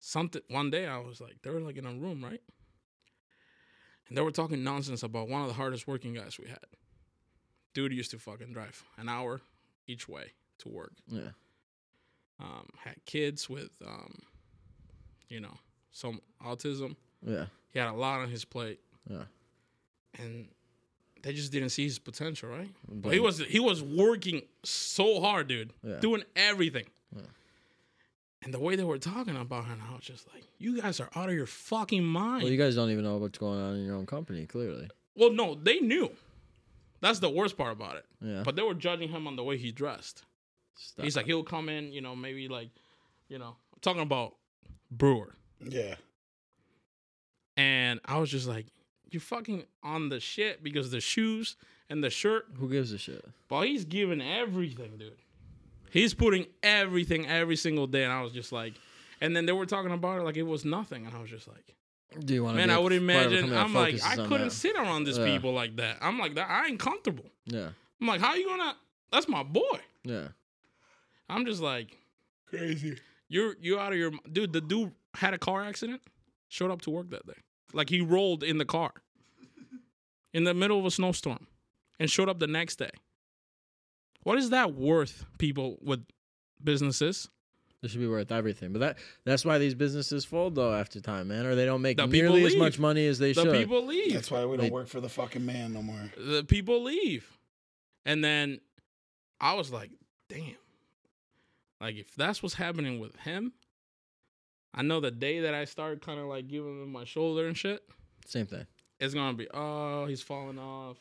[0.00, 2.40] something one day I was like, they were like in a room, right?
[4.08, 6.60] And they were talking nonsense about one of the hardest working guys we had.
[7.74, 9.40] Dude used to fucking drive an hour
[9.88, 10.92] each way to work.
[11.08, 11.30] Yeah.
[12.38, 14.18] Um, had kids with um,
[15.28, 15.54] you know,
[15.90, 16.96] some autism.
[17.24, 17.46] Yeah.
[17.72, 18.80] He had a lot on his plate.
[19.08, 19.24] Yeah.
[20.18, 20.48] And
[21.22, 22.70] they just didn't see his potential, right?
[22.88, 25.98] But But he was he was working so hard, dude, Yeah.
[26.00, 26.86] doing everything.
[27.14, 27.22] Yeah.
[28.42, 31.08] And the way they were talking about him, I was just like, "You guys are
[31.16, 33.84] out of your fucking mind." Well, you guys don't even know what's going on in
[33.84, 34.88] your own company, clearly.
[35.16, 36.10] well, no, they knew.
[37.00, 38.06] That's the worst part about it.
[38.22, 38.42] Yeah.
[38.44, 40.24] But they were judging him on the way he dressed.
[40.76, 41.04] Stop.
[41.04, 42.70] He's like, he'll come in, you know, maybe like,
[43.28, 44.36] you know, I'm talking about
[44.90, 45.34] Brewer.
[45.60, 45.96] Yeah.
[47.86, 48.66] And I was just like,
[49.10, 51.56] you fucking on the shit because the shoes
[51.88, 52.46] and the shirt.
[52.58, 53.24] Who gives a shit?
[53.48, 55.12] But he's giving everything, dude.
[55.90, 58.74] He's putting everything every single day, and I was just like,
[59.20, 61.46] and then they were talking about it like it was nothing, and I was just
[61.48, 61.74] like,
[62.24, 62.60] Do you want to?
[62.66, 63.52] man, I would imagine.
[63.56, 65.26] I'm like, I couldn't sit around these Yeah.
[65.32, 65.98] people like that.
[66.02, 66.50] I'm like that.
[66.50, 67.24] I ain't comfortable.
[67.46, 67.68] Yeah,
[68.00, 68.74] I'm like, how you gonna?
[69.12, 69.78] That's my boy.
[70.04, 70.28] yeah.
[71.28, 71.96] I'm just like,
[72.50, 72.98] Crazy.
[73.28, 74.52] you're you out of your dude.
[74.52, 76.02] The dude had a car accident,
[76.48, 77.40] showed up to work that day.
[77.76, 78.92] Like he rolled in the car
[80.32, 81.46] in the middle of a snowstorm,
[82.00, 82.90] and showed up the next day.
[84.22, 86.04] What is that worth, people with
[86.62, 87.28] businesses?
[87.82, 88.72] It should be worth everything.
[88.72, 91.96] But that that's why these businesses fold though after time, man, or they don't make
[91.98, 93.52] The people nearly as much money as they The should.
[93.54, 94.14] people leave.
[94.14, 96.10] That's why we don't They- work for the fucking man no more.
[96.16, 97.30] the people leave.
[98.04, 98.60] And then
[99.40, 99.90] I was like,
[100.28, 100.56] damn.
[101.80, 103.52] Like if that's what's happening with him,
[104.76, 107.56] I know the day that I start kind of like giving him my shoulder and
[107.56, 107.82] shit,
[108.26, 108.66] Same thing.
[109.00, 110.98] it's gonna be, oh, he's falling off.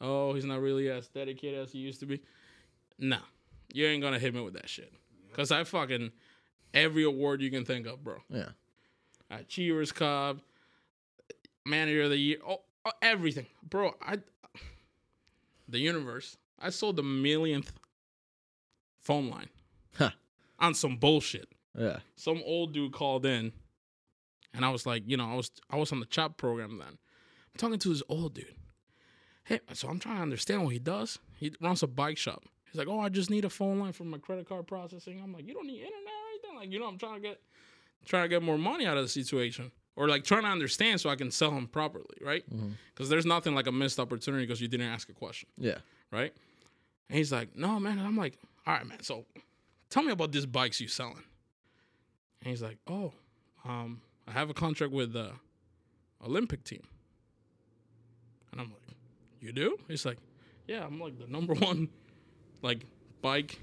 [0.00, 2.20] Oh, he's not really as dedicated as he used to be.
[2.98, 3.18] Nah,
[3.72, 4.92] you ain't gonna hit me with that shit.
[5.32, 6.12] Cause I fucking
[6.72, 8.18] every award you can think of, bro.
[8.30, 8.50] Yeah.
[9.30, 10.38] Achievers Cup,
[11.64, 13.94] Manager of the Year, oh, oh, everything, bro.
[14.00, 14.18] I
[15.68, 16.36] the universe.
[16.60, 17.72] I sold the millionth
[19.00, 19.48] phone line
[19.98, 20.10] Huh.
[20.58, 21.48] on some bullshit.
[21.76, 21.98] Yeah.
[22.16, 23.52] Some old dude called in,
[24.54, 26.88] and I was like, you know, I was I was on the chop program then.
[26.88, 28.54] I'm talking to this old dude.
[29.44, 31.18] Hey, so I'm trying to understand what he does.
[31.36, 32.42] He runs a bike shop.
[32.64, 35.20] He's like, oh, I just need a phone line for my credit card processing.
[35.22, 36.56] I'm like, you don't need internet or anything.
[36.58, 37.40] Like, you know, I'm trying to get
[38.04, 41.10] trying to get more money out of the situation, or like trying to understand so
[41.10, 42.48] I can sell him properly, right?
[42.52, 42.70] Mm-hmm.
[42.94, 45.78] Because there's nothing like a missed opportunity because you didn't ask a question, Yeah.
[46.10, 46.32] right?
[47.08, 47.98] And he's like, no, man.
[47.98, 49.02] And I'm like, all right, man.
[49.02, 49.26] So
[49.90, 51.22] tell me about these bikes you selling.
[52.46, 53.12] And he's like, oh,
[53.64, 55.32] um, I have a contract with the
[56.24, 56.84] Olympic team.
[58.52, 58.96] And I'm like,
[59.40, 59.76] you do?
[59.88, 60.18] He's like,
[60.68, 61.88] yeah, I'm like the number one,
[62.62, 62.86] like
[63.20, 63.58] bike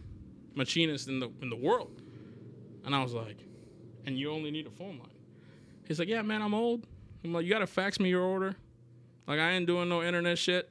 [0.54, 2.02] machinist in the in the world.
[2.84, 3.38] And I was like,
[4.06, 5.08] and you only need a phone line.
[5.88, 6.86] He's like, yeah, man, I'm old.
[7.24, 8.54] I'm like, you gotta fax me your order.
[9.28, 10.70] Like, I ain't doing no internet shit.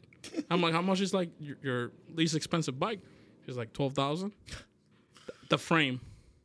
[0.51, 3.01] I'm like, how much is like your, your least expensive bike?
[3.47, 4.33] He's like, twelve thousand.
[5.49, 6.03] The frame.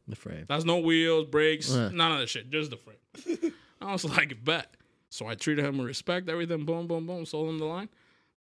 [0.07, 0.45] The frame.
[0.47, 1.89] That's no wheels, brakes, Yeah.
[1.93, 3.53] none of that shit, just the frame.
[3.81, 4.73] I was like, bet.
[5.09, 7.89] So I treated him with respect, everything, boom, boom, boom, sold him the line.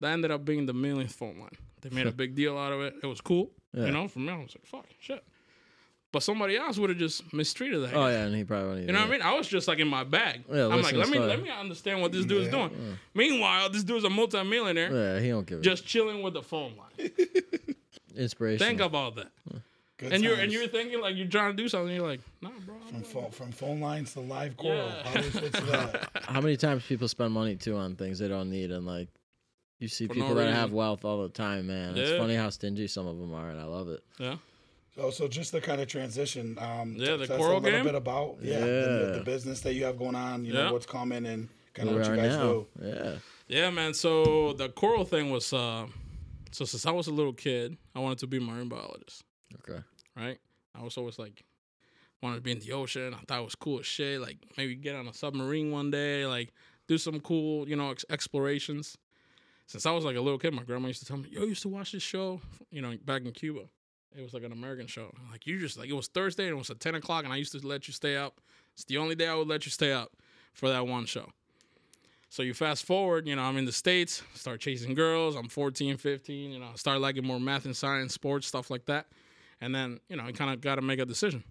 [0.01, 1.57] That ended up being the millionth phone line.
[1.81, 2.95] They made a big deal out of it.
[3.03, 3.51] It was cool.
[3.73, 3.87] Yeah.
[3.87, 5.25] You know, for me, I was like, fuck, shit.
[6.13, 8.13] But somebody else would have just mistreated that Oh guy.
[8.13, 9.23] yeah, and he probably won't You know what I mean?
[9.23, 10.45] I was just like in my bag.
[10.51, 11.29] Yeah, I'm like, listen let me story.
[11.29, 12.69] let me understand what this dude's Yeah.
[12.69, 12.99] doing.
[13.15, 16.75] Meanwhile, this dude's a multimillionaire Yeah, he don't give a just chilling with the phone
[16.77, 16.89] line.
[16.99, 17.77] it.
[18.17, 18.67] Inspiration.
[18.67, 19.31] Think about that.
[19.99, 21.95] Good And you're and you're thinking like you're trying to do something.
[21.95, 22.75] You're like, nah, bro.
[22.75, 24.77] I'm from, good." phone, from phone lines to live coral.
[24.89, 25.03] Yeah.
[25.09, 26.11] How do we switch to that?
[26.25, 29.09] How many times people spend money too on things they don't need, and like
[29.79, 31.97] you see For no people that have wealth all the time, man.
[31.97, 34.03] It's funny how stingy some of them are, and I love it.
[34.19, 34.37] Yeah.
[34.99, 37.61] Oh, so just the kind of transition, um, Yeah, t- the tell us coral a
[37.61, 37.85] little game?
[37.85, 38.67] bit about yeah, the,
[39.13, 39.19] Yeah.
[39.19, 40.45] the business that you have going on.
[40.47, 40.65] You Yeah.
[40.65, 42.43] know what's coming and kind of what you guys now.
[42.43, 42.67] do.
[42.83, 43.17] Yeah.
[43.49, 43.93] Yeah, man.
[43.93, 45.87] So the coral thing was uh
[46.51, 49.23] so since I was a little kid, I wanted to be a marine biologist,
[49.55, 49.81] Okay.
[50.17, 50.39] right?
[50.75, 51.45] I was always like
[52.23, 53.15] wanted to be in the ocean.
[53.15, 54.21] I thought it was cool as shit.
[54.21, 56.53] Like maybe get on a submarine one day, like
[56.89, 58.97] do some cool, you know, ex- explorations.
[59.67, 61.45] Since I was like a little kid, my grandma used to tell me, "Yo, I
[61.45, 62.41] used to watch this show,
[62.71, 63.63] you know, back in Cuba.
[64.17, 65.13] It was like an American show.
[65.31, 67.37] Like you just like it was Thursday and it was at ten o'clock, and I
[67.37, 68.41] used to let you stay up.
[68.75, 70.13] It's the only day I would let you stay up
[70.55, 71.31] for that one show.
[72.29, 75.37] So you fast forward, you know, I'm in the States, start chasing girls.
[75.37, 79.07] I'm 14, 15, you know, start liking more math and science, sports, stuff like that.
[79.61, 81.43] And then, you know, I kind of got to make a decision.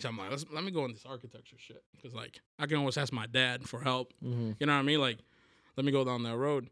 [0.00, 1.82] So I'm like, Let's, let me go in this architecture shit.
[1.96, 4.12] Because, like, I can always ask my dad for help.
[4.22, 5.00] hmm You know what I mean?
[5.00, 5.18] Like,
[5.76, 6.68] let me go down that road.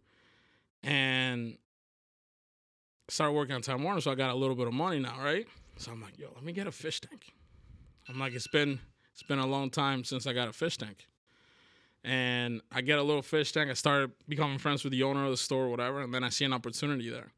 [0.83, 1.57] And
[3.09, 5.47] started working on Time Warner, so I got a little bit of money now, right?
[5.77, 7.33] So I'm like, yo, let me get a fish tank.
[8.09, 8.79] I'm like, it's been
[9.13, 11.07] it's been a long time since I got a fish tank.
[12.05, 13.71] And I get a little fish tank.
[13.71, 16.29] I started becoming friends with the owner of the store, or whatever, and then I
[16.29, 17.33] see an opportunity there.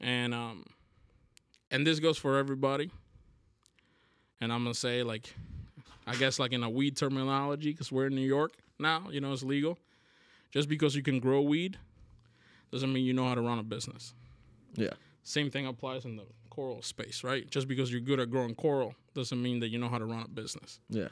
[0.00, 0.64] And um
[1.70, 2.90] and this goes for everybody.
[4.40, 5.34] And I'm gonna say like
[6.06, 9.32] I guess like in a weed terminology, because we're in New York now, you know,
[9.32, 9.78] it's legal.
[10.50, 11.78] Just because you can grow weed
[12.72, 14.14] doesn't mean you know how to run a business.
[14.74, 14.94] Yeah.
[15.22, 17.48] Same thing applies in the coral space, right?
[17.48, 20.22] Just because you're good at growing coral doesn't mean that you know how to run
[20.22, 20.80] a business.
[20.88, 21.08] Yeah.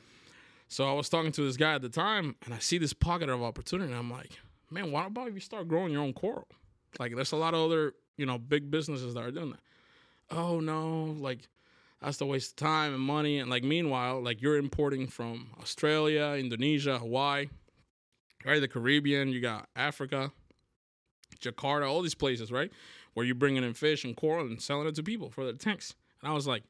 [0.68, 3.28] So I was talking to this guy at the time, and I see this pocket
[3.28, 3.90] of opportunity.
[3.90, 4.38] And I'm like,
[4.70, 6.46] man, why about if you start growing your own coral?
[6.98, 9.60] Like, there's a lot of other, you know, big businesses that are doing that.
[10.30, 11.48] Oh no, like
[12.00, 13.38] that's the waste of time and money.
[13.38, 17.48] And like, meanwhile, like you're importing from Australia, Indonesia, Hawaii.
[18.44, 18.60] right?
[18.60, 20.30] The Caribbean, you got Africa,
[21.40, 22.70] Jakarta, all these places, right?
[23.14, 25.94] Where you're bringing in fish and coral and selling it to people for their tanks.
[26.22, 26.62] And I was like,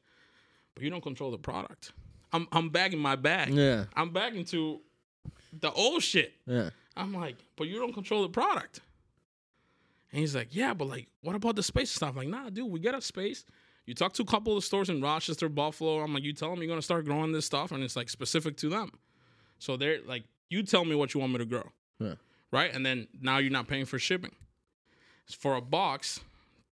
[0.73, 1.91] but you don't control the product.
[2.31, 3.53] I'm I'm bagging my bag.
[3.53, 3.85] Yeah.
[3.95, 4.79] I'm bagging to
[5.59, 6.33] the old shit.
[6.45, 6.69] Yeah.
[6.95, 8.81] I'm like, but you don't control the product.
[10.11, 12.11] And he's like, yeah, but like, what about the space stuff?
[12.11, 13.45] I'm like, nah, dude, we get a space.
[13.85, 15.99] You talk to a couple of stores in Rochester, Buffalo.
[16.01, 18.57] I'm like, you tell them you're gonna start growing this stuff, and it's like specific
[18.57, 18.91] to them.
[19.59, 22.15] So they're like, you tell me what you want me to grow, Yeah.
[22.51, 22.73] right?
[22.73, 24.31] And then now you're not paying for shipping.
[25.37, 26.21] For a box,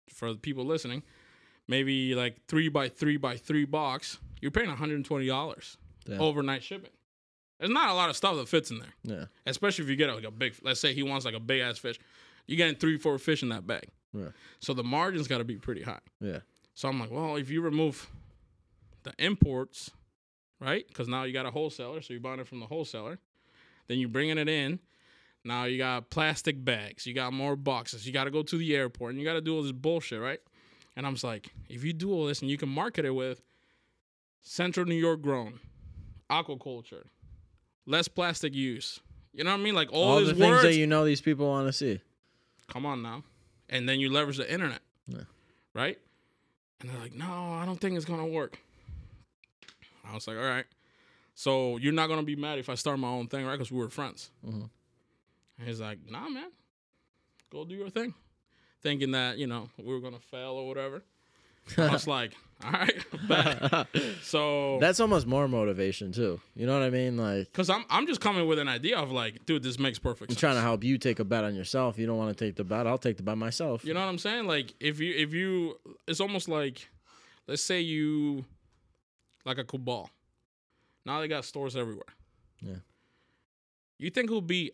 [0.08, 1.02] for the people listening,
[1.66, 5.76] maybe like three by three by three box, you're paying 120 dollars
[6.06, 6.18] Yeah.
[6.18, 6.90] overnight shipping.
[7.58, 9.24] There's not a lot of stuff that fits in there Yeah.
[9.46, 10.54] especially if you get like a big.
[10.62, 11.98] Let's say he wants like a big ass fish,
[12.46, 13.88] you're getting three, four fish in that bag.
[14.12, 14.28] Yeah.
[14.60, 16.00] So the margin's got to be pretty high.
[16.20, 16.40] Yeah.
[16.74, 18.08] So I'm like, well, if you remove
[19.02, 19.90] the imports,
[20.60, 20.86] right?
[20.86, 23.18] Because now you got a wholesaler, so you're buying it from the wholesaler.
[23.86, 24.78] Then you're bringing it in.
[25.44, 27.06] Now you got plastic bags.
[27.06, 28.06] You got more boxes.
[28.06, 30.20] You got to go to the airport, and you got to do all this bullshit,
[30.20, 30.40] right?
[30.96, 33.42] And I'm just like, if you do all this and you can market it with
[34.40, 35.60] Central New York grown,
[36.30, 37.04] aquaculture,
[37.86, 39.00] less plastic use.
[39.32, 39.74] You know what I mean?
[39.74, 42.00] Like all, All these the things that you know these people want to see.
[42.68, 43.22] Come on now.
[43.68, 44.80] And then you leverage the internet.
[45.06, 45.22] Yeah.
[45.74, 45.98] Right?
[46.80, 48.58] And they're like, no, I don't think it's gonna work.
[50.08, 50.66] I was like, all right.
[51.34, 53.52] So you're not gonna be mad if I start my own thing, right?
[53.52, 54.30] Because we were friends.
[54.46, 54.68] Mhm.
[55.58, 56.50] And he's like, nah, man,
[57.50, 58.14] go do your thing.
[58.82, 61.02] Thinking that you know we were gonna fail or whatever.
[61.78, 62.32] I was like,
[62.64, 62.94] all right,
[63.28, 63.86] bet.
[64.22, 66.40] So That's almost more motivation too.
[66.54, 67.16] You know what I mean?
[67.16, 70.30] Like because I'm I'm just coming with an idea of like, dude, this makes perfect
[70.30, 70.40] I'm sense.
[70.40, 71.98] trying to help you take a bet on yourself.
[71.98, 72.86] You don't want to take the bet.
[72.86, 73.84] I'll take the bet myself.
[73.84, 74.46] You know what I'm saying?
[74.46, 76.88] Like if you if you it's almost like
[77.46, 78.44] let's say you
[79.44, 80.10] like a cabal.
[81.06, 82.04] Now they got stores everywhere.
[82.60, 82.76] Yeah.
[83.98, 84.72] You think it would be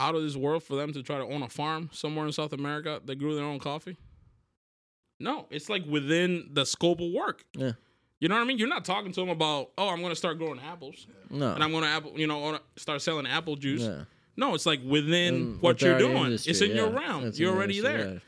[0.00, 2.52] out of this world for them to try to own a farm somewhere in South
[2.52, 3.96] America that grew their own coffee?
[5.20, 7.44] No, it's like within the scope of work.
[7.56, 7.72] Yeah.
[8.20, 8.58] You know what I mean?
[8.58, 11.52] You're not talking to them about, oh, I'm going to start growing apples No.
[11.52, 13.82] and I'm going to apple, you know, start selling apple juice.
[13.82, 14.04] yeah.
[14.36, 16.16] No, it's like within And what you're doing.
[16.24, 17.24] industry, it's in your realm.
[17.24, 18.12] It's you're already industry, there.
[18.14, 18.18] yeah.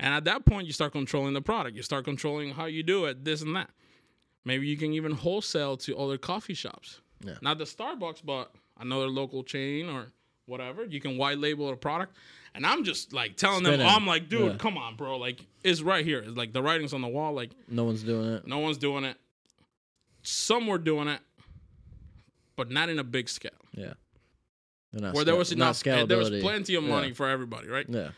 [0.00, 1.76] And at that point, you start controlling the product.
[1.76, 3.70] You start controlling how you do it, this and that.
[4.44, 7.00] Maybe you can even wholesale to other coffee shops.
[7.24, 7.34] Yeah.
[7.40, 10.08] Not the Starbucks, but another local chain or
[10.46, 10.84] whatever.
[10.84, 12.16] You can white label a product.
[12.56, 14.56] And I'm just like telling them, I'm like, dude, Yeah.
[14.58, 15.16] come on, bro.
[15.18, 16.20] Like, it's right here.
[16.20, 17.32] It's like the writing's on the wall.
[17.32, 18.46] Like, No one's doing it.
[18.46, 19.16] no one's doing it.
[20.22, 21.20] Some were doing it,
[22.56, 23.50] but not in a big scale.
[23.72, 23.94] Yeah.
[24.92, 27.14] Where there was not enough, eh, there was plenty of money Yeah.
[27.14, 27.86] for everybody, right?
[27.88, 28.10] Yeah.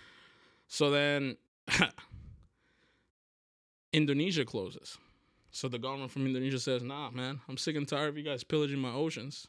[0.69, 1.39] So then
[3.93, 4.99] Indonesia closes.
[5.51, 8.45] So the government from Indonesia says, nah, man, I'm sick and tired of you guys
[8.45, 9.47] pillaging my oceans.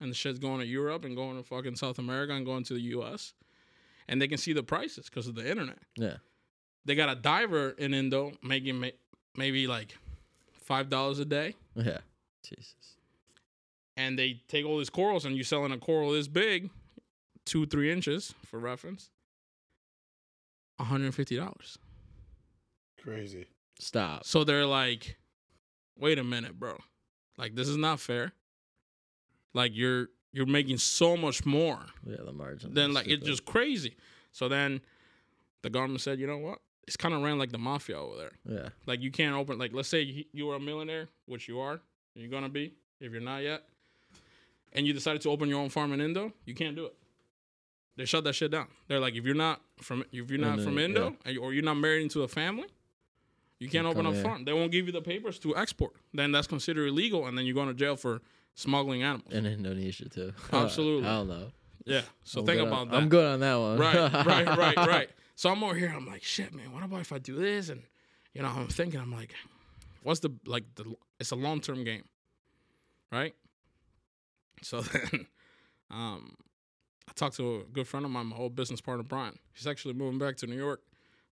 [0.00, 2.74] And the shit's going to Europe and going to fucking South America and going to
[2.74, 3.32] the US.
[4.08, 5.78] And they can see the prices because of the internet.
[5.96, 6.16] Yeah.
[6.84, 8.88] They got a diver in Indo making ma-
[9.36, 9.96] maybe like
[10.68, 11.54] $5 a day.
[11.74, 11.98] Yeah.
[12.42, 12.74] Jesus.
[13.96, 16.70] And they take all these corals and you're selling a coral this big,
[17.44, 19.10] two, three inches for reference,
[20.80, 21.76] $150.
[23.02, 23.46] Crazy.
[23.78, 24.24] Stop.
[24.24, 25.16] So they're like,
[25.98, 26.78] wait a minute, bro.
[27.36, 28.32] Like this is not fair.
[29.54, 32.74] Like you're you're making so much more Yeah, the margin.
[32.74, 33.96] Then like it's just crazy.
[34.32, 34.80] So then
[35.62, 36.58] the government said, you know what?
[36.86, 38.32] It's kind of ran like the mafia over there.
[38.44, 38.68] Yeah.
[38.86, 41.80] Like you can't open like let's say you- you were a millionaire, which you are,
[42.14, 43.62] you're gonna be if you're not yet,
[44.72, 46.94] and you decided to open your own farm in Indo, you can't do it.
[47.96, 48.68] They shut that shit down.
[48.88, 51.62] They're like, if you're not from if you're not Indo, from Indo and- or you're
[51.64, 52.68] not married into a family,
[53.58, 54.44] you can't open a farm.
[54.44, 55.92] They won't give you the papers to export.
[56.14, 58.22] Then that's considered illegal, and then you're going to jail for
[58.54, 59.32] smuggling animals.
[59.32, 60.32] In Indonesia too.
[60.52, 61.08] Absolutely.
[61.08, 61.52] I don't know.
[61.84, 62.02] Yeah.
[62.24, 62.96] So I'm think about on, that.
[62.96, 63.78] I'm good on that one.
[63.78, 65.10] right, right, right, right.
[65.34, 65.92] So I'm over here.
[65.94, 66.72] I'm like, shit, man.
[66.72, 67.68] What about if I do this?
[67.68, 67.82] And
[68.34, 69.00] you know, I'm thinking.
[69.00, 69.34] I'm like,
[70.02, 70.94] what's the like the?
[71.18, 72.04] It's a long term game,
[73.10, 73.34] right?
[74.62, 75.26] So then,
[75.90, 76.36] um,
[77.08, 79.38] I talked to a good friend of mine, my old business partner Brian.
[79.52, 80.82] He's actually moving back to New York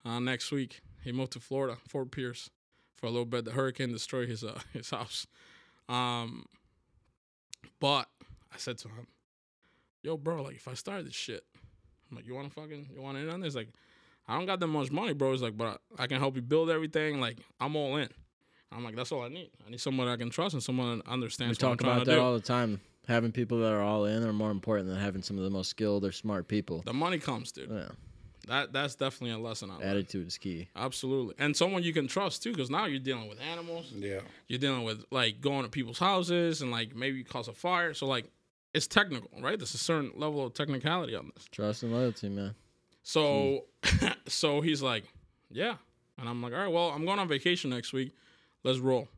[0.05, 0.81] uh, next week.
[1.03, 2.51] He moved to Florida, Fort Pierce,
[2.97, 3.45] for a little bit.
[3.45, 5.27] The hurricane destroyed his uh, his house.
[5.89, 6.47] Um,
[7.81, 8.09] but
[8.53, 9.07] I said to him,
[10.03, 11.45] "Yo, bro, like if I started this shit."
[12.11, 13.55] I'm like, you want to fucking, you want in on this?
[13.55, 13.69] Like,
[14.27, 15.33] I don't got that much money, bro.
[15.33, 17.21] It's like, but I can help you build everything.
[17.21, 18.09] Like, I'm all in.
[18.73, 19.51] I'm like, that's all I need.
[19.65, 22.15] I need someone I can trust and someone that We understands what talk about that
[22.17, 22.21] do.
[22.21, 22.81] all the time.
[23.07, 25.69] Having people that are all in are more important than having some of the most
[25.71, 26.83] skilled or smart people.
[26.85, 27.71] the money comes, dude.
[27.71, 27.89] Yeah.
[28.47, 29.85] That that's definitely a lesson I learned.
[29.85, 30.69] Attitude is key.
[30.75, 33.93] Absolutely, and someone you can trust too, because now you're dealing with animals.
[33.95, 34.21] Yeah.
[34.49, 37.93] You're dealing with like going to people's houses and like maybe cause a fire.
[37.95, 38.27] So like,
[38.73, 39.59] it's technical, right?
[39.59, 41.47] There's a certain level of technicality on this.
[41.51, 42.55] Trust and loyalty, man.
[43.03, 43.65] So,
[44.27, 45.05] so he's like,
[45.51, 45.77] yeah,
[46.19, 48.13] and I'm like, all right, well, I'm going on vacation next week.
[48.63, 49.09] Let's roll.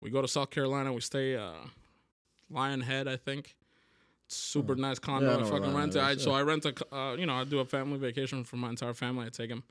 [0.00, 0.92] We go to South Carolina.
[0.92, 1.52] We stay uh,
[2.52, 3.56] Hilton Head, I think.
[4.34, 5.40] Super nice Yeah, I condo.
[5.40, 6.00] I fucking Lion rent it.
[6.00, 6.32] I, so.
[6.32, 9.26] I rent a, uh, you know, I do a family vacation for my entire family.
[9.26, 9.62] I take them,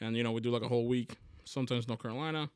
[0.00, 1.12] and you know, we do like a whole week.
[1.44, 2.50] Sometimes North Carolina.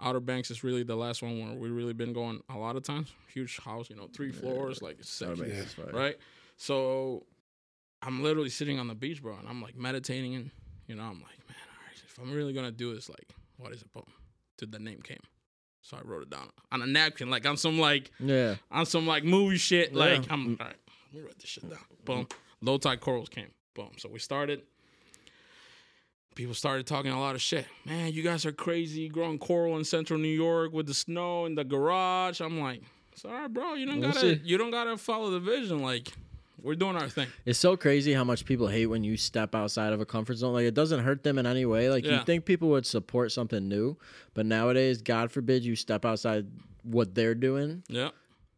[0.00, 2.82] Outer Banks is really the last one where we really been going a lot of
[2.82, 3.12] times.
[3.32, 5.62] Huge house, you know, three floors, like sick Outer Banks Yeah.
[5.62, 5.90] is fire.
[5.92, 6.16] right?
[6.56, 7.24] So
[8.02, 10.50] I'm literally sitting on the beach, bro, and I'm like meditating, and
[10.86, 13.72] you know, I'm like, man, all right, if I'm really gonna do this, like, what
[13.72, 13.92] is it?
[13.92, 14.04] Boom,
[14.58, 15.20] to the name came.
[15.84, 18.56] So I wrote it down on a napkin, like on some like Yeah.
[18.72, 19.94] on some like movie shit.
[19.94, 20.76] Like I'm all right.
[21.12, 21.78] Let me write this shit down.
[22.04, 22.26] Boom.
[22.62, 23.50] Low tide corals came.
[23.74, 23.90] Boom.
[23.98, 24.62] So we started.
[26.34, 27.66] People started talking a lot of shit.
[27.84, 31.54] Man, you guys are crazy growing coral in central New York with the snow in
[31.54, 32.40] the garage.
[32.40, 32.82] I'm like,
[33.12, 33.74] it's all right, bro.
[33.74, 34.40] You don't We'll gotta see.
[34.42, 35.80] you don't gotta follow the vision.
[35.80, 36.08] Like,
[36.64, 37.28] we're doing our thing.
[37.44, 40.54] It's so crazy how much people hate when you step outside of a comfort zone.
[40.54, 41.90] Like it doesn't hurt them in any way.
[41.90, 42.18] Like Yeah.
[42.20, 43.96] you think people would support something new,
[44.32, 46.46] but nowadays, God forbid you step outside
[46.82, 48.10] what they're doing Yeah.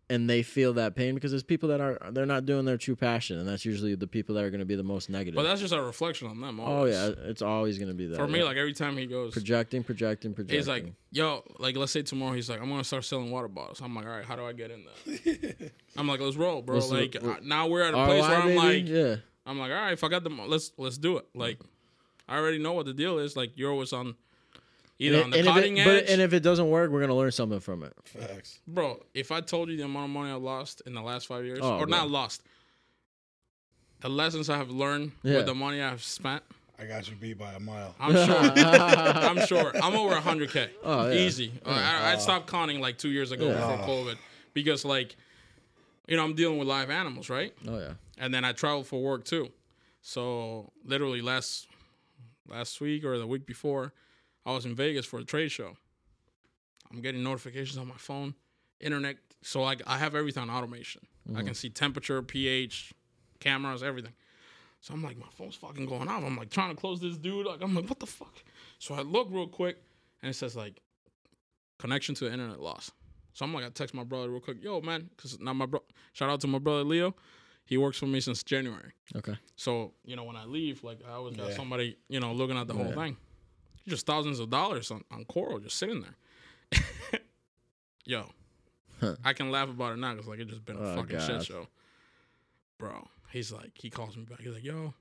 [0.09, 2.95] And they feel that pain because there's people that are they're not doing their true
[2.95, 5.35] passion, and that's usually the people that are going to be the most negative.
[5.35, 6.61] But that's just a reflection on them.
[6.61, 8.17] oh yeah, it's always going to be that.
[8.17, 8.45] For me, yeah.
[8.45, 10.57] like every time he goes, projecting, projecting, projecting.
[10.59, 13.81] he's like, "Yo, like let's say tomorrow he's like, I'm gonna start selling water bottles."
[13.81, 16.77] I'm like, "All right, how do I get in that?" I'm like, "Let's roll, bro."
[16.77, 18.59] What's the- like what- now we're at a place ROI, where I'm baby?
[18.59, 21.27] like, yeah, I'm like, all right, if I got the, mo- let's let's do it.
[21.35, 21.59] Like,
[22.29, 23.37] I already know what the deal is.
[23.37, 24.15] Like, you're always on,
[24.99, 26.91] either and, on the and if cutting it, edge, but, and if it doesn't work,
[26.91, 27.93] we're gonna learn something from it.
[28.05, 28.61] Facts.
[28.67, 29.03] bro.
[29.15, 31.61] If I told you the amount of money I lost in the last five years,
[31.63, 31.97] Oh, or bro.
[31.99, 32.43] not lost,
[34.01, 35.37] the lessons I have learned Yeah.
[35.39, 36.43] with the money I've spent,
[36.79, 37.95] I got you beat by a mile.
[37.99, 38.37] I'm sure.
[38.37, 39.73] I'm sure.
[39.83, 40.69] I'm over 100k.
[40.85, 41.15] Oh, yeah.
[41.21, 41.51] Easy.
[41.65, 43.55] Uh, I, I stopped counting like two years ago Yeah.
[43.77, 44.17] before COVID
[44.53, 45.17] because, like,
[46.07, 47.55] you know, I'm dealing with live animals, right?
[47.67, 49.51] Oh yeah, and then I traveled for work too.
[50.03, 51.67] So literally last
[52.49, 53.93] last week or the week before,
[54.47, 55.77] I was in Vegas for a trade show.
[56.91, 58.35] I'm getting notifications on my phone,
[58.81, 59.17] internet.
[59.43, 61.03] So like I have everything on automation.
[61.29, 61.53] I can mm-hmm.
[61.55, 62.95] see temperature, pH,
[63.41, 64.13] cameras, everything.
[64.81, 66.23] So I'm like, my phone's fucking going off.
[66.23, 67.45] I'm like trying to close this dude.
[67.45, 68.35] Like I'm like, what the fuck?
[68.79, 69.79] So I look real quick,
[70.23, 70.81] and it says like,
[71.79, 72.93] connection to the internet lost.
[73.33, 75.83] So I'm like, I text my brother real quick, yo man, because now my bro,
[76.13, 77.15] shout out to my brother Leo,
[77.65, 78.93] he works for me since January.
[79.17, 79.35] okay.
[79.57, 81.57] So you know when I leave, like I always got Yeah.
[81.57, 83.17] somebody you know looking at the whole thing.
[83.87, 86.81] Just thousands of dollars on, on Coral just sitting there.
[88.05, 88.27] Yo,
[89.01, 89.15] Huh.
[89.25, 91.45] I can laugh about it now because like it just been a Oh, fucking shit
[91.45, 91.67] show,
[92.79, 93.07] bro.
[93.31, 94.41] He's like he calls me back.
[94.41, 94.95] He's like, yo,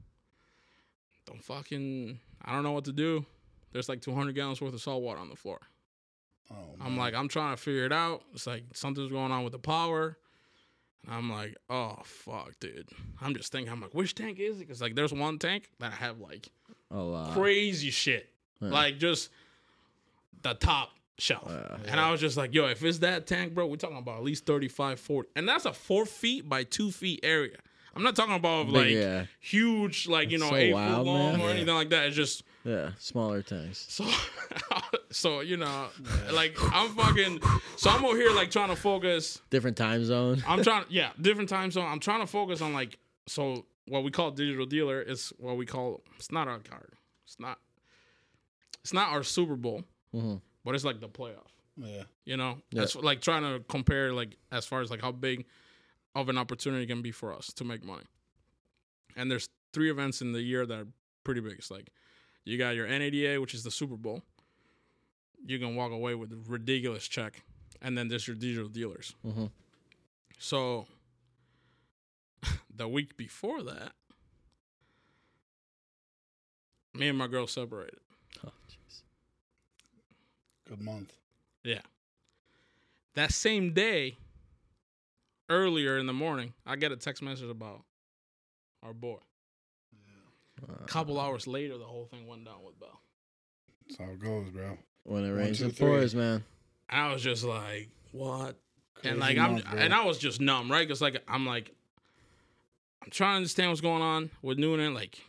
[1.26, 2.20] don't fucking.
[2.44, 3.26] I don't know what to do.
[3.72, 5.60] There's like 200 gallons worth of salt water on the floor.
[6.52, 6.98] Oh, I'm man.
[6.98, 8.24] like, I'm trying to figure it out.
[8.34, 10.18] It's like something's going on with the power.
[11.06, 12.90] And I'm like, oh fuck, dude.
[13.22, 14.60] I'm just thinking, I'm like, which tank is it?
[14.68, 16.50] Because like, there's one tank that I have like
[16.92, 17.34] A lot.
[17.34, 18.28] crazy shit,
[18.62, 18.70] Yeah.
[18.70, 19.30] like just
[20.42, 21.48] the top shelf.
[21.50, 21.78] Yeah.
[21.92, 24.24] And I was just like, yo, if it's that tank, bro, we're talking about at
[24.24, 25.30] least 35, 40.
[25.36, 27.58] And that's a four feet by two feet area.
[27.96, 31.32] I'm not talking about like yeah, huge, like, you know, so eight wild, foot long
[31.34, 31.42] man.
[31.42, 31.56] or Yeah.
[31.56, 32.08] anything like that.
[32.08, 32.90] It's just yeah.
[33.00, 33.86] Smaller tanks.
[33.90, 34.06] so,
[35.12, 35.88] so you know,
[36.34, 37.40] like I'm fucking.
[37.78, 39.40] So I'm over here like trying to focus.
[39.50, 40.44] Different time zone.
[40.46, 41.86] I'm trying, yeah, different time zone.
[41.90, 42.98] I'm trying to focus on like
[43.28, 46.02] so what we call digital dealer is what we call.
[46.18, 46.92] It's not our card.
[47.26, 47.60] It's not.
[48.86, 49.84] It's not our Super Bowl,
[50.14, 50.44] Mhm.
[50.64, 51.48] but it's like the playoff.
[51.76, 52.04] yeah.
[52.24, 52.82] You know, Yeah.
[52.82, 55.48] that's like trying to compare like as far as like how big
[56.14, 58.06] of an opportunity can be for us to make money.
[59.16, 60.88] And there's three events in the year that are
[61.24, 61.54] pretty big.
[61.54, 61.90] It's like
[62.44, 64.22] you got your NADA, which is the Super Bowl.
[65.44, 67.42] You can walk away with a ridiculous check,
[67.82, 69.16] and then there's your digital dealers.
[69.26, 69.52] Mhm.
[70.38, 70.88] So
[72.70, 73.96] the week before that,
[76.94, 78.00] me and my girl separated.
[80.68, 81.14] Good month.
[81.64, 81.82] Yeah.
[83.16, 84.18] That same day,
[85.50, 87.82] earlier in the morning, I get a text message about
[88.84, 89.18] our boy.
[90.68, 93.00] Uh, A couple hours later, the whole thing went down with Bell.
[93.88, 94.78] That's how it goes, bro.
[95.04, 96.44] when it One, rains, it pours, man.
[96.90, 98.56] I was just like, what?
[98.96, 99.80] Crazy and like I'm, month, bro.
[99.80, 100.88] and I was just numb, right?
[100.88, 101.72] Because like I'm like,
[103.04, 104.94] I'm trying to understand what's going on with Noonan.
[104.94, 105.20] Like,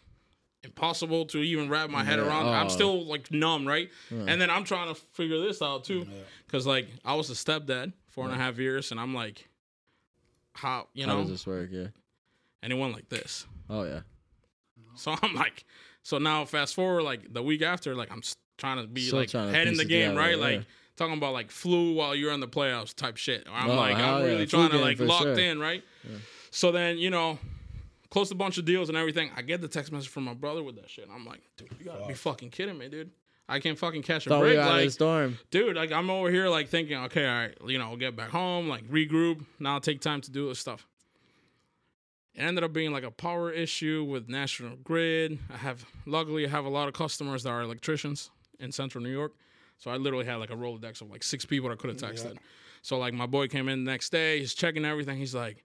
[0.66, 2.48] impossible to even wrap my head Yeah, around.
[2.48, 2.68] I'm oh.
[2.68, 3.88] still like numb, right?
[4.10, 4.24] Yeah.
[4.28, 6.06] And then I'm trying to figure this out too.
[6.08, 6.18] Yeah.
[6.46, 9.48] Because like I was a stepdad four and a half years, and I'm like,
[10.52, 11.20] how you How know?
[11.22, 11.68] does this work?
[11.72, 11.88] Yeah.
[12.62, 13.46] and it went like this.
[13.70, 14.00] Oh yeah.
[14.94, 15.64] So I'm like,
[16.02, 18.22] so now fast forward like the week after, like I'm
[18.58, 20.38] trying to be Still like to head in the game, together, right?
[20.38, 20.56] yeah.
[20.58, 23.46] Like talking about like flu while you're in the playoffs type shit.
[23.52, 25.38] I'm Oh, like, I'm yeah, really flu trying to like locked sure.
[25.38, 25.84] in, right?
[26.50, 27.38] So then, you know,
[28.16, 29.30] close a bunch of deals and everything.
[29.36, 31.06] I get the text message from my brother with that shit.
[31.14, 33.10] I'm like, dude, you gotta be fucking kidding me, dude.
[33.46, 34.56] I can't fucking catch a Thought we break.
[34.56, 35.38] were out of the Like, storm.
[35.50, 38.30] dude, like I'm over here like thinking, okay, all right, you know, I'll get back
[38.30, 39.44] home, like regroup.
[39.60, 40.86] Now I'll take time to do this stuff.
[42.34, 45.38] It ended up being like a power issue with National Grid.
[45.52, 49.10] I have luckily I have a lot of customers that are electricians in central New
[49.12, 49.32] York.
[49.76, 52.38] So I literally had like a Rolodex of like six people that could have texted.
[52.80, 55.18] So like my boy came in the next day, he's checking everything.
[55.18, 55.64] He's like,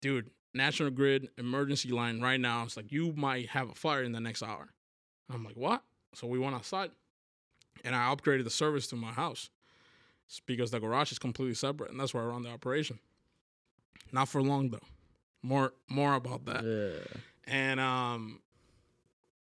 [0.00, 2.64] dude, National Grid emergency line right now.
[2.64, 4.68] It's like you might have a fire in the next hour.
[5.32, 5.82] I'm like, what?
[6.14, 6.90] So we went outside
[7.84, 9.48] and I upgraded the service to my house.
[10.26, 12.98] It's because the garage is completely separate, and that's where I run the operation.
[14.12, 14.78] Not for long though.
[15.42, 16.64] More more about that.
[16.64, 17.18] Yeah.
[17.46, 18.40] And um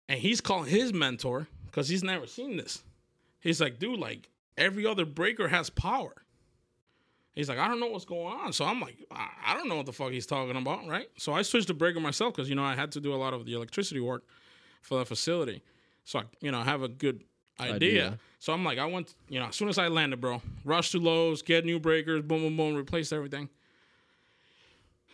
[0.08, 2.84] and he's calling his mentor because he's never seen this.
[3.40, 6.14] He's like, dude, like every other breaker has power.
[7.34, 8.52] He's like, I don't know what's going on.
[8.52, 11.08] So I'm like, I I don't know what the fuck he's talking about, right?
[11.18, 13.34] So I switched to breaker myself because you know I had to do a lot
[13.34, 14.24] of the electricity work
[14.82, 15.62] for the facility.
[16.04, 17.24] So I, you know, I have a good
[17.60, 17.76] idea.
[17.76, 18.20] Idea.
[18.40, 21.00] So I'm like, I went, you know, as soon as I landed, bro, rush to
[21.00, 23.50] Lowe's, get new breakers, boom, boom, boom, replace everything.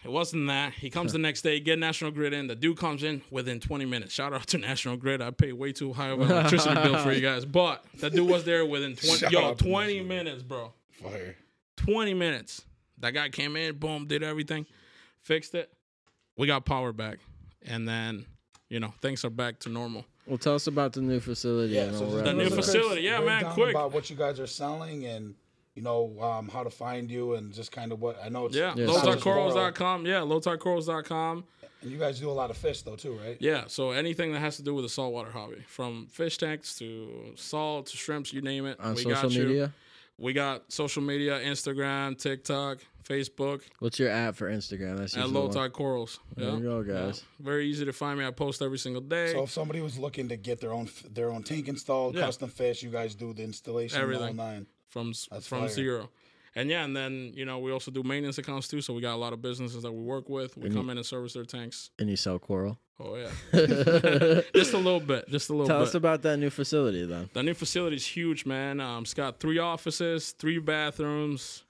[0.05, 0.73] It wasn't that.
[0.73, 2.47] He comes the next day, get National Grid in.
[2.47, 4.13] The dude comes in within 20 minutes.
[4.13, 5.21] Shout out to National Grid.
[5.21, 7.43] I pay way too high of an electricity bill for you guys.
[7.43, 10.71] But that dude was there within 20, Shout yo, 20 minutes, bro.
[11.03, 11.35] Fire.
[11.77, 12.63] 20 minutes.
[12.99, 14.65] That guy came in, boom, did everything,
[15.21, 15.71] fixed it.
[16.37, 17.19] We got power back.
[17.65, 18.25] And then,
[18.69, 20.05] you know, things are back to normal.
[20.25, 21.77] Well, tell us about the new facility.
[21.77, 22.49] and so we'll just wrap The new up.
[22.49, 23.01] give us a facility.
[23.01, 23.69] Yeah, man, quick.
[23.71, 25.35] About what you guys are selling and
[25.75, 28.47] you know um, how to find you and just kind of what I know.
[28.47, 30.05] It's Yeah, Yeah, it's not just Laurel, lowtidecorals.com.
[30.05, 31.43] Yeah, lowtidecorals.com.
[31.81, 33.37] And you guys do a lot of fish though too, right?
[33.39, 37.33] Yeah, so anything that has to do with the saltwater hobby, from fish tanks to
[37.35, 38.79] salt to shrimps, you name it.
[38.79, 39.71] on we social got you.
[40.17, 40.25] Media.
[40.25, 44.97] We got social media, Instagram, TikTok, Facebook, What's your app for Instagram?
[44.97, 45.49] That's at Low.
[45.49, 46.19] Tide Corals.
[46.35, 46.57] There Yeah.
[46.57, 47.23] you go, guys.
[47.39, 47.45] Yeah.
[47.45, 48.25] Very easy to find me.
[48.25, 49.31] I post every single day.
[49.31, 52.21] So if somebody was looking to get their own their own tank installed, Yeah.
[52.25, 54.27] custom fish, you guys do the installation, Everything.
[54.39, 54.67] all nine.
[54.89, 55.69] from That's from fire.
[55.69, 56.09] zero.
[56.55, 58.81] And yeah, and then you know we also do maintenance accounts too.
[58.81, 60.57] So we got a lot of businesses that we work with.
[60.57, 61.91] We And come in and service their tanks.
[61.99, 62.77] And you sell coral.
[62.99, 63.29] Oh yeah,
[64.55, 65.71] just a little bit, just a little bit.
[65.71, 65.87] Tell bit.
[65.89, 67.29] us about that new facility then.
[67.33, 68.79] the new facility is huge, man.
[68.79, 71.63] Um, it's got three offices, three bathrooms,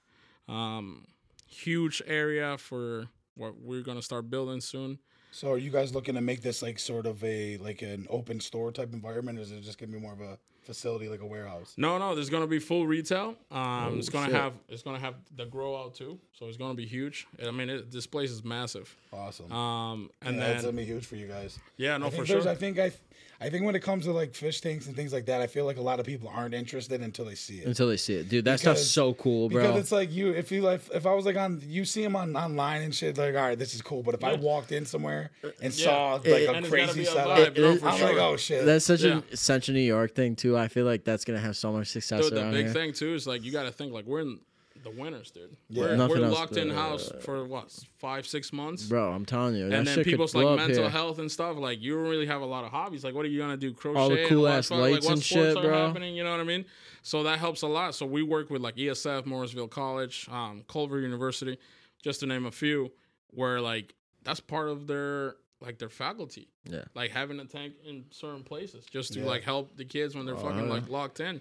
[0.48, 1.06] um,
[1.46, 4.98] huge area for what we're gonna start building soon.
[5.30, 8.40] So are you guys looking to make this like sort of a like an open
[8.40, 10.38] store type environment, or is it just gonna be more of a
[10.68, 11.72] facility like a warehouse?
[11.78, 13.34] No, no, there's gonna be full retail.
[13.50, 14.34] Um, it's gonna shit.
[14.34, 17.26] have it's gonna have the grow out too, so it's gonna be huge.
[17.44, 18.94] I mean, it, this place is massive.
[19.10, 19.50] Awesome.
[19.50, 21.58] Um, and yeah, that's gonna be huge for you guys.
[21.78, 22.48] yeah, no, I think for sure.
[22.48, 22.92] I think I,
[23.40, 25.64] I think when it comes to like fish tanks and things like that, I feel
[25.64, 27.66] like a lot of people aren't interested until they see it.
[27.68, 28.44] Until they see it, dude.
[28.44, 29.62] That stuff's so cool, bro.
[29.62, 32.16] Because it's like you, if you like, if I was like on, you see them
[32.16, 34.02] on online and shit, like, all right, this is cool.
[34.02, 35.30] But if I walked in somewhere
[35.62, 35.84] and Yeah.
[35.84, 37.80] saw like It- a and it's gotta crazy be a setup, vibe, It no, is-
[37.80, 38.08] for I'm sure.
[38.08, 38.64] like, oh shit.
[38.66, 39.20] That's such Yeah.
[39.30, 40.58] a such a New York thing too.
[40.58, 42.72] I feel like that's gonna have so much success Dude, the big here.
[42.74, 44.40] thing too is like you got to think like we're in
[44.82, 45.56] the winners, dude.
[45.68, 45.82] Yeah.
[45.82, 48.84] We're, Nothing we're else locked in house for what five, six months.
[48.86, 50.90] Bro, I'm telling you, and then people's like mental here.
[50.90, 51.56] health and stuff.
[51.56, 53.04] Like you don't really have a lot of hobbies.
[53.04, 53.72] Like what are you gonna do?
[53.72, 55.86] Crochet, All the cool ass fuck- lights like, what and sports shit, are bro.
[55.86, 56.14] happening?
[56.16, 56.64] You know what I mean?
[57.02, 57.94] So that helps a lot.
[57.94, 61.58] So we work with like ESF, Morrisville College, um, Culver University,
[62.02, 62.92] just to name a few,
[63.30, 66.48] where like that's part of their like their faculty.
[66.64, 66.82] Yeah.
[66.94, 69.26] Like having a tank in certain places just to Yeah.
[69.26, 70.72] like help the kids when they're fucking yeah.
[70.72, 71.40] like locked in.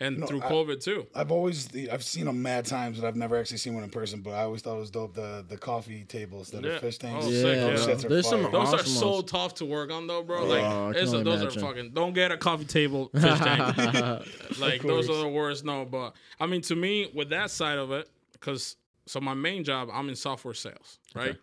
[0.00, 1.06] And No, through I- COVID too.
[1.12, 4.20] I've always I've seen them mad times, but I've never actually seen one in person.
[4.20, 6.70] But I always thought it was dope the the coffee tables that Yeah.
[6.72, 7.24] are fish tanks.
[7.26, 7.92] Oh, Yeah, sick, Those yeah.
[8.06, 8.52] are There's some fire.
[8.52, 9.30] Those are so ones.
[9.30, 10.42] tough to work on though, bro.
[10.42, 11.62] Oh, Like I can it's a- those imagine.
[11.62, 13.76] are fucking don't get a coffee table fish tank.
[14.60, 15.64] like those are the worst.
[15.64, 18.76] No, but I mean to me with that side of it, because
[19.06, 21.36] so my main job I'm in software sales, right?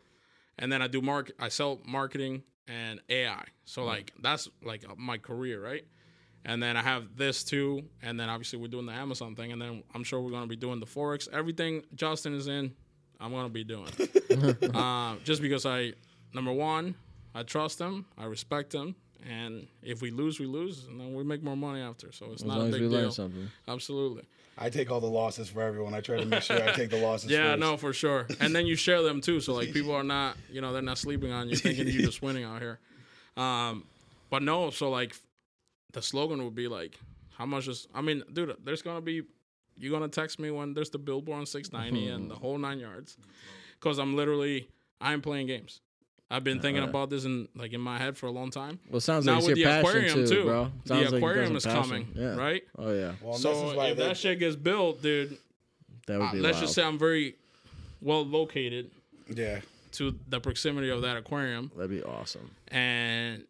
[0.58, 3.44] And then I do mark I sell marketing and AI.
[3.66, 3.88] So mm.
[3.88, 5.84] like that's like my career, right?
[6.48, 9.60] And then I have this too, and then obviously we're doing the Amazon thing, and
[9.62, 11.28] then I'm sure we're gonna be doing the forex.
[11.34, 12.72] Everything Justin is in,
[13.20, 13.88] I'm gonna be doing.
[14.76, 15.94] uh, just because I,
[16.34, 16.94] number one,
[17.34, 18.96] I trust him, I respect him,
[19.28, 22.12] and if we lose, we lose, and then we make more money after.
[22.12, 23.12] So it's As not long a as big we learn deal.
[23.12, 23.50] something.
[23.68, 24.24] Absolutely.
[24.58, 25.94] I take all the losses for everyone.
[25.96, 27.30] I try to make sure I take the losses.
[27.32, 27.60] Yeah, first.
[27.60, 28.28] no, for sure.
[28.40, 31.00] And then you share them too, so like people are not, you know, they're not
[31.00, 32.78] sleeping on you, thinking you're just winning out here.
[33.36, 33.84] Um,
[34.30, 35.16] but no, so like
[35.96, 37.00] the slogan would be like,
[37.38, 37.88] how much is?
[37.96, 39.24] I mean, dude, there's gonna be,
[39.78, 43.18] you're gonna text me when there's the billboard on 690 and the whole nine yards,
[43.80, 44.68] because I'm literally,
[45.02, 45.82] I'm playing games.
[46.30, 48.80] I I've been thinking about this in like in my head for a long time.
[48.90, 50.72] Well, it sounds now like it's with your the passion aquarium too, too, bro.
[50.86, 51.82] Sounds the aquarium some is passion.
[51.84, 52.36] coming, Yeah.
[52.36, 52.64] right?
[52.78, 55.38] Oh yeah, Well, So this is why if they- that shit gets built, dude,
[56.08, 56.40] that would uh, be.
[56.40, 57.36] let's just say I'm very
[58.02, 58.92] well located
[59.34, 59.60] yeah.
[59.94, 62.50] to the proximity of that aquarium, that'd be awesome.
[62.70, 63.46] and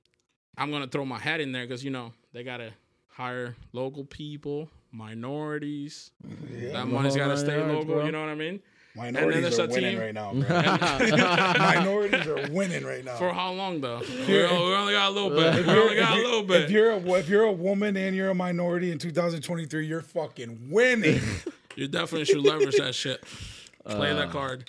[0.57, 2.71] I'm gonna throw my hat in there because you know they gotta
[3.07, 6.11] hire local people, minorities.
[6.51, 6.73] yeah.
[6.73, 7.85] That money's gotta stay local.
[7.95, 8.05] bro.
[8.05, 8.59] You know what I mean?
[8.93, 10.31] Minorities there's are a winning team- right now.
[10.33, 10.43] Bro.
[11.59, 13.15] Minorities are winning right now.
[13.17, 13.99] For how long though?
[13.99, 15.55] we we only got a little bit.
[15.55, 16.61] If We you're- only got a little bit.
[16.63, 20.67] If you're a, if you're a woman and you're a minority in 2023, you're fucking
[20.69, 21.21] winning.
[21.77, 23.21] You definitely should leverage that shit.
[23.85, 24.63] Play Uh, that card.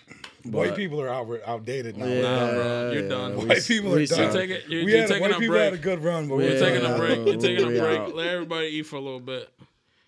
[0.52, 2.06] White people are out, outdated now.
[2.06, 3.36] Yeah, Nah, bro, you're yeah, done.
[3.36, 4.18] we White s- people are suck.
[4.18, 4.32] done.
[4.34, 5.64] Take it- you- we you're had, taking white a people break.
[5.64, 7.26] had a good run, but You're we're taking a break.
[7.26, 8.14] You're taking a break.
[8.14, 9.48] Let everybody eat for a little bit.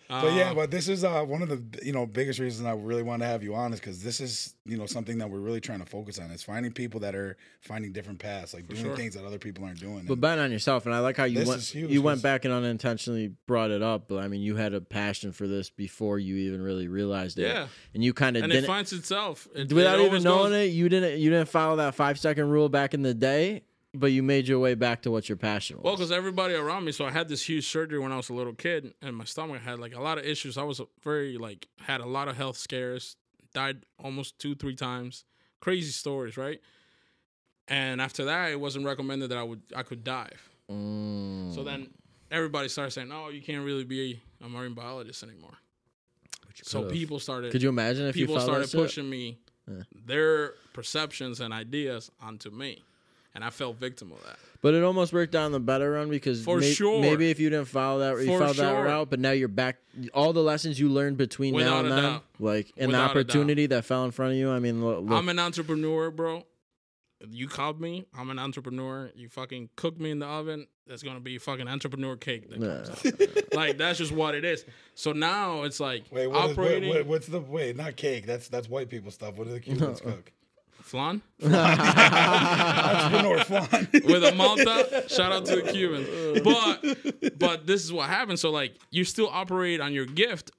[0.09, 3.03] But yeah, but this is uh, one of the you know biggest reasons I really
[3.03, 5.61] want to have you on is because this is you know something that we're really
[5.61, 8.97] trying to focus on is finding people that are finding different paths, like doing sure.
[8.97, 10.05] things that other people aren't doing.
[10.07, 11.63] But And bet on yourself, and I like how you went.
[11.63, 14.81] huge, you went back and unintentionally brought it up, but I mean, you had a
[14.81, 17.49] passion for this before you even really realized it.
[17.49, 17.67] Yeah.
[17.93, 19.47] and you kind of And it finds itself.
[19.55, 21.19] It, without it even knowing goes- it, you didn't.
[21.21, 23.63] You didn't follow that five second rule back in the day,
[23.99, 25.85] but you made your way back to what your passion was.
[25.85, 26.93] Well, because everybody around me.
[26.93, 29.63] So I had this huge surgery when I was a little kid, and my stomach
[29.63, 30.57] had like a lot of issues.
[30.59, 33.17] I was very like had a lot of health scares.
[33.55, 35.25] Died almost two, three times.
[35.61, 36.61] Crazy stories, right?
[37.67, 40.49] And after that, it wasn't recommended that I would I could dive.
[40.71, 41.89] Mm, So then
[42.31, 45.57] everybody started saying, "Oh, you can't really be a marine biologist anymore."
[46.63, 47.53] So people started.
[47.53, 49.39] Could you imagine if people started pushing me
[50.07, 52.83] their perceptions and ideas onto me,
[53.39, 54.37] and I fell victim of that.
[54.61, 57.01] But it almost worked out in the better run because For may- sure.
[57.01, 58.85] maybe if you didn't follow that, you For followed that sure.
[58.85, 59.77] route, but now you're back.
[60.13, 62.25] All the lessons you learned between now Without and then, doubt.
[62.41, 64.51] like and Without a the opportunity that fell in front of you.
[64.51, 66.45] I mean, look, look, I'm an entrepreneur, bro.
[67.31, 68.07] You called me.
[68.17, 69.11] I'm an entrepreneur.
[69.15, 70.67] You fucking cook me in the oven.
[70.89, 73.55] That's gonna be fucking entrepreneur cake that comes out.
[73.55, 74.65] like that's just what it is.
[74.95, 77.77] So now it's like wait, what is, what, operating what, what's the wait?
[77.77, 78.25] Not cake.
[78.27, 79.37] That's that's white people stuff.
[79.37, 80.33] What do the Cubans cook?
[80.89, 83.89] Flan Entrepreneur flan.
[83.93, 85.05] with a Malta.
[85.09, 86.09] Shout out to the Cubans.
[86.43, 88.41] But but this is what happens.
[88.41, 90.51] So like you still operate on your gift,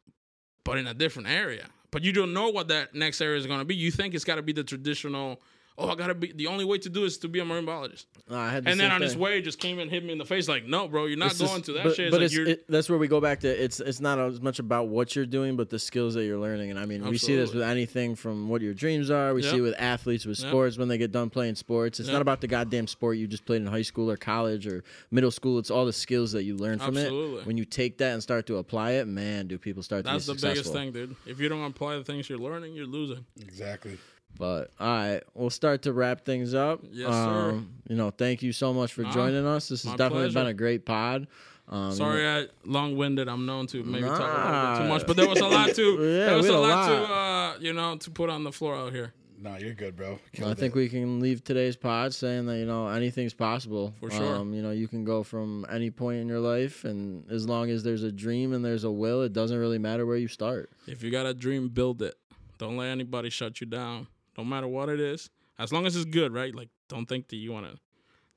[0.64, 1.68] but in a different area.
[1.92, 3.76] But you don't know what that next area is gonna be.
[3.76, 5.42] You think it's gotta be the traditional.
[5.82, 6.34] Oh, I gotta be.
[6.34, 8.06] The only way to do is to be a marine biologist.
[8.30, 10.04] No, I had the And then same on his way, it just came and hit
[10.04, 10.50] me in the face.
[10.50, 12.08] Like, no, bro, you're not It's going just- to that but, shit.
[12.08, 14.20] It's But like it's, you're, it, that's where we go back to it's it's not
[14.20, 16.70] as much about what you're doing, but the skills that you're learning.
[16.70, 19.34] And I mean, we see this with anything from what your dreams are.
[19.34, 19.58] We see Yep.
[19.58, 20.50] it with athletes with Yep.
[20.50, 22.00] sports when they get done playing sports.
[22.02, 22.14] It's Yep.
[22.14, 25.32] not about the goddamn sport you just played in high school or college or middle
[25.32, 25.60] school.
[25.60, 27.40] It's all the skills that you learn from Absolutely.
[27.42, 27.46] it.
[27.48, 30.34] When you take that and start to apply it, man, do people start that's to
[30.34, 30.74] be successful.
[30.74, 31.32] That's the biggest thing, dude.
[31.32, 33.26] If you don't apply the things you're learning, you're losing.
[33.40, 33.98] exactly.
[34.38, 36.82] But all right, we'll start to wrap things up.
[36.92, 37.50] Yes, sir.
[37.52, 39.68] Um, you know, thank you so much for Nah, joining us.
[39.68, 40.40] This has definitely pleasure.
[40.40, 41.28] been a great pod.
[41.68, 43.28] Um, Sorry, I long-winded.
[43.28, 45.76] I'm known to maybe talk a little bit too much, but there was a lot
[45.76, 45.92] to.
[46.04, 46.88] Yeah, there was a lot, lot.
[46.88, 49.14] to, uh, you know, to put on the floor out here.
[49.42, 50.20] No, you're good, bro.
[50.44, 50.76] I think it.
[50.76, 53.94] we can leave today's pod saying that you know anything's possible.
[54.00, 54.36] For sure.
[54.36, 57.70] Um, you know, you can go from any point in your life, and as long
[57.70, 60.70] as there's a dream and there's a will, it doesn't really matter where you start.
[60.88, 62.16] If you got a dream, build it.
[62.58, 64.08] Don't let anybody shut you down.
[64.40, 66.56] No matter what it is, as long as it's good, right?
[66.56, 67.78] Like, don't think that you want to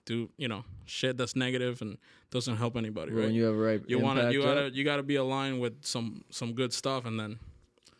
[0.04, 1.96] do, you know, shit that's negative and
[2.32, 3.26] doesn't help anybody, right?
[3.26, 6.24] When you have right, you want to, you gotta, you gotta be aligned with some
[6.30, 7.38] some good stuff, and then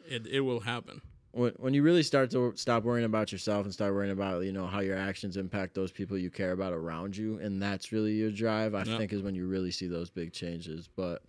[0.08, 1.00] it it will happen.
[1.30, 4.52] when, when you really start to stop worrying about yourself and start worrying about you
[4.52, 8.14] know how your actions impact those people you care about around you and that's really
[8.14, 8.96] your drive i Yeah.
[8.98, 11.22] think is when you really see those big changes but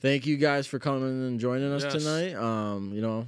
[0.00, 1.92] thank you guys for coming and joining us Yes.
[1.92, 3.26] tonight um you know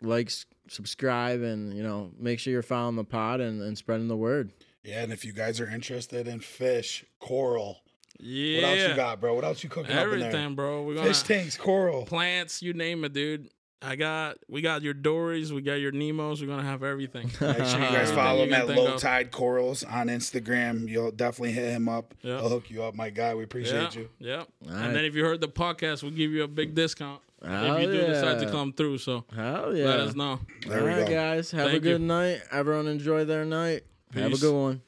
[0.00, 4.08] like s- subscribe and you know make sure you're following the pod and, and spreading
[4.08, 4.52] the word
[4.84, 7.80] Yeah, and if you guys are interested in fish, coral,
[8.18, 9.34] Yeah, what else you got, bro?
[9.34, 10.28] What else you cooking up in there?
[10.28, 10.82] everything, bro.
[10.82, 12.04] We're gonna Fish tanks, coral.
[12.04, 13.48] plants, you name it, dude.
[13.84, 16.40] I got, we got your Dories, we got your Nemos.
[16.40, 17.24] We're gonna have everything.
[17.40, 19.00] Make sure you guys follow you him at Low of.
[19.00, 20.88] Tide Corals on Instagram.
[20.88, 22.14] You'll definitely hit him up.
[22.22, 22.38] Yeah.
[22.38, 23.34] He'll hook you up, my guy.
[23.34, 24.08] We appreciate yeah, you.
[24.20, 24.38] Yep.
[24.68, 24.92] All And right.
[24.94, 27.92] then if you heard the podcast, we'll give you a big discount Hell if you
[27.92, 28.98] do decide to come through.
[28.98, 30.40] So hell yeah let us know.
[30.66, 31.12] There all we right go.
[31.12, 32.06] guys have a good you.
[32.06, 33.82] night everyone enjoy their night
[34.14, 34.82] have a good one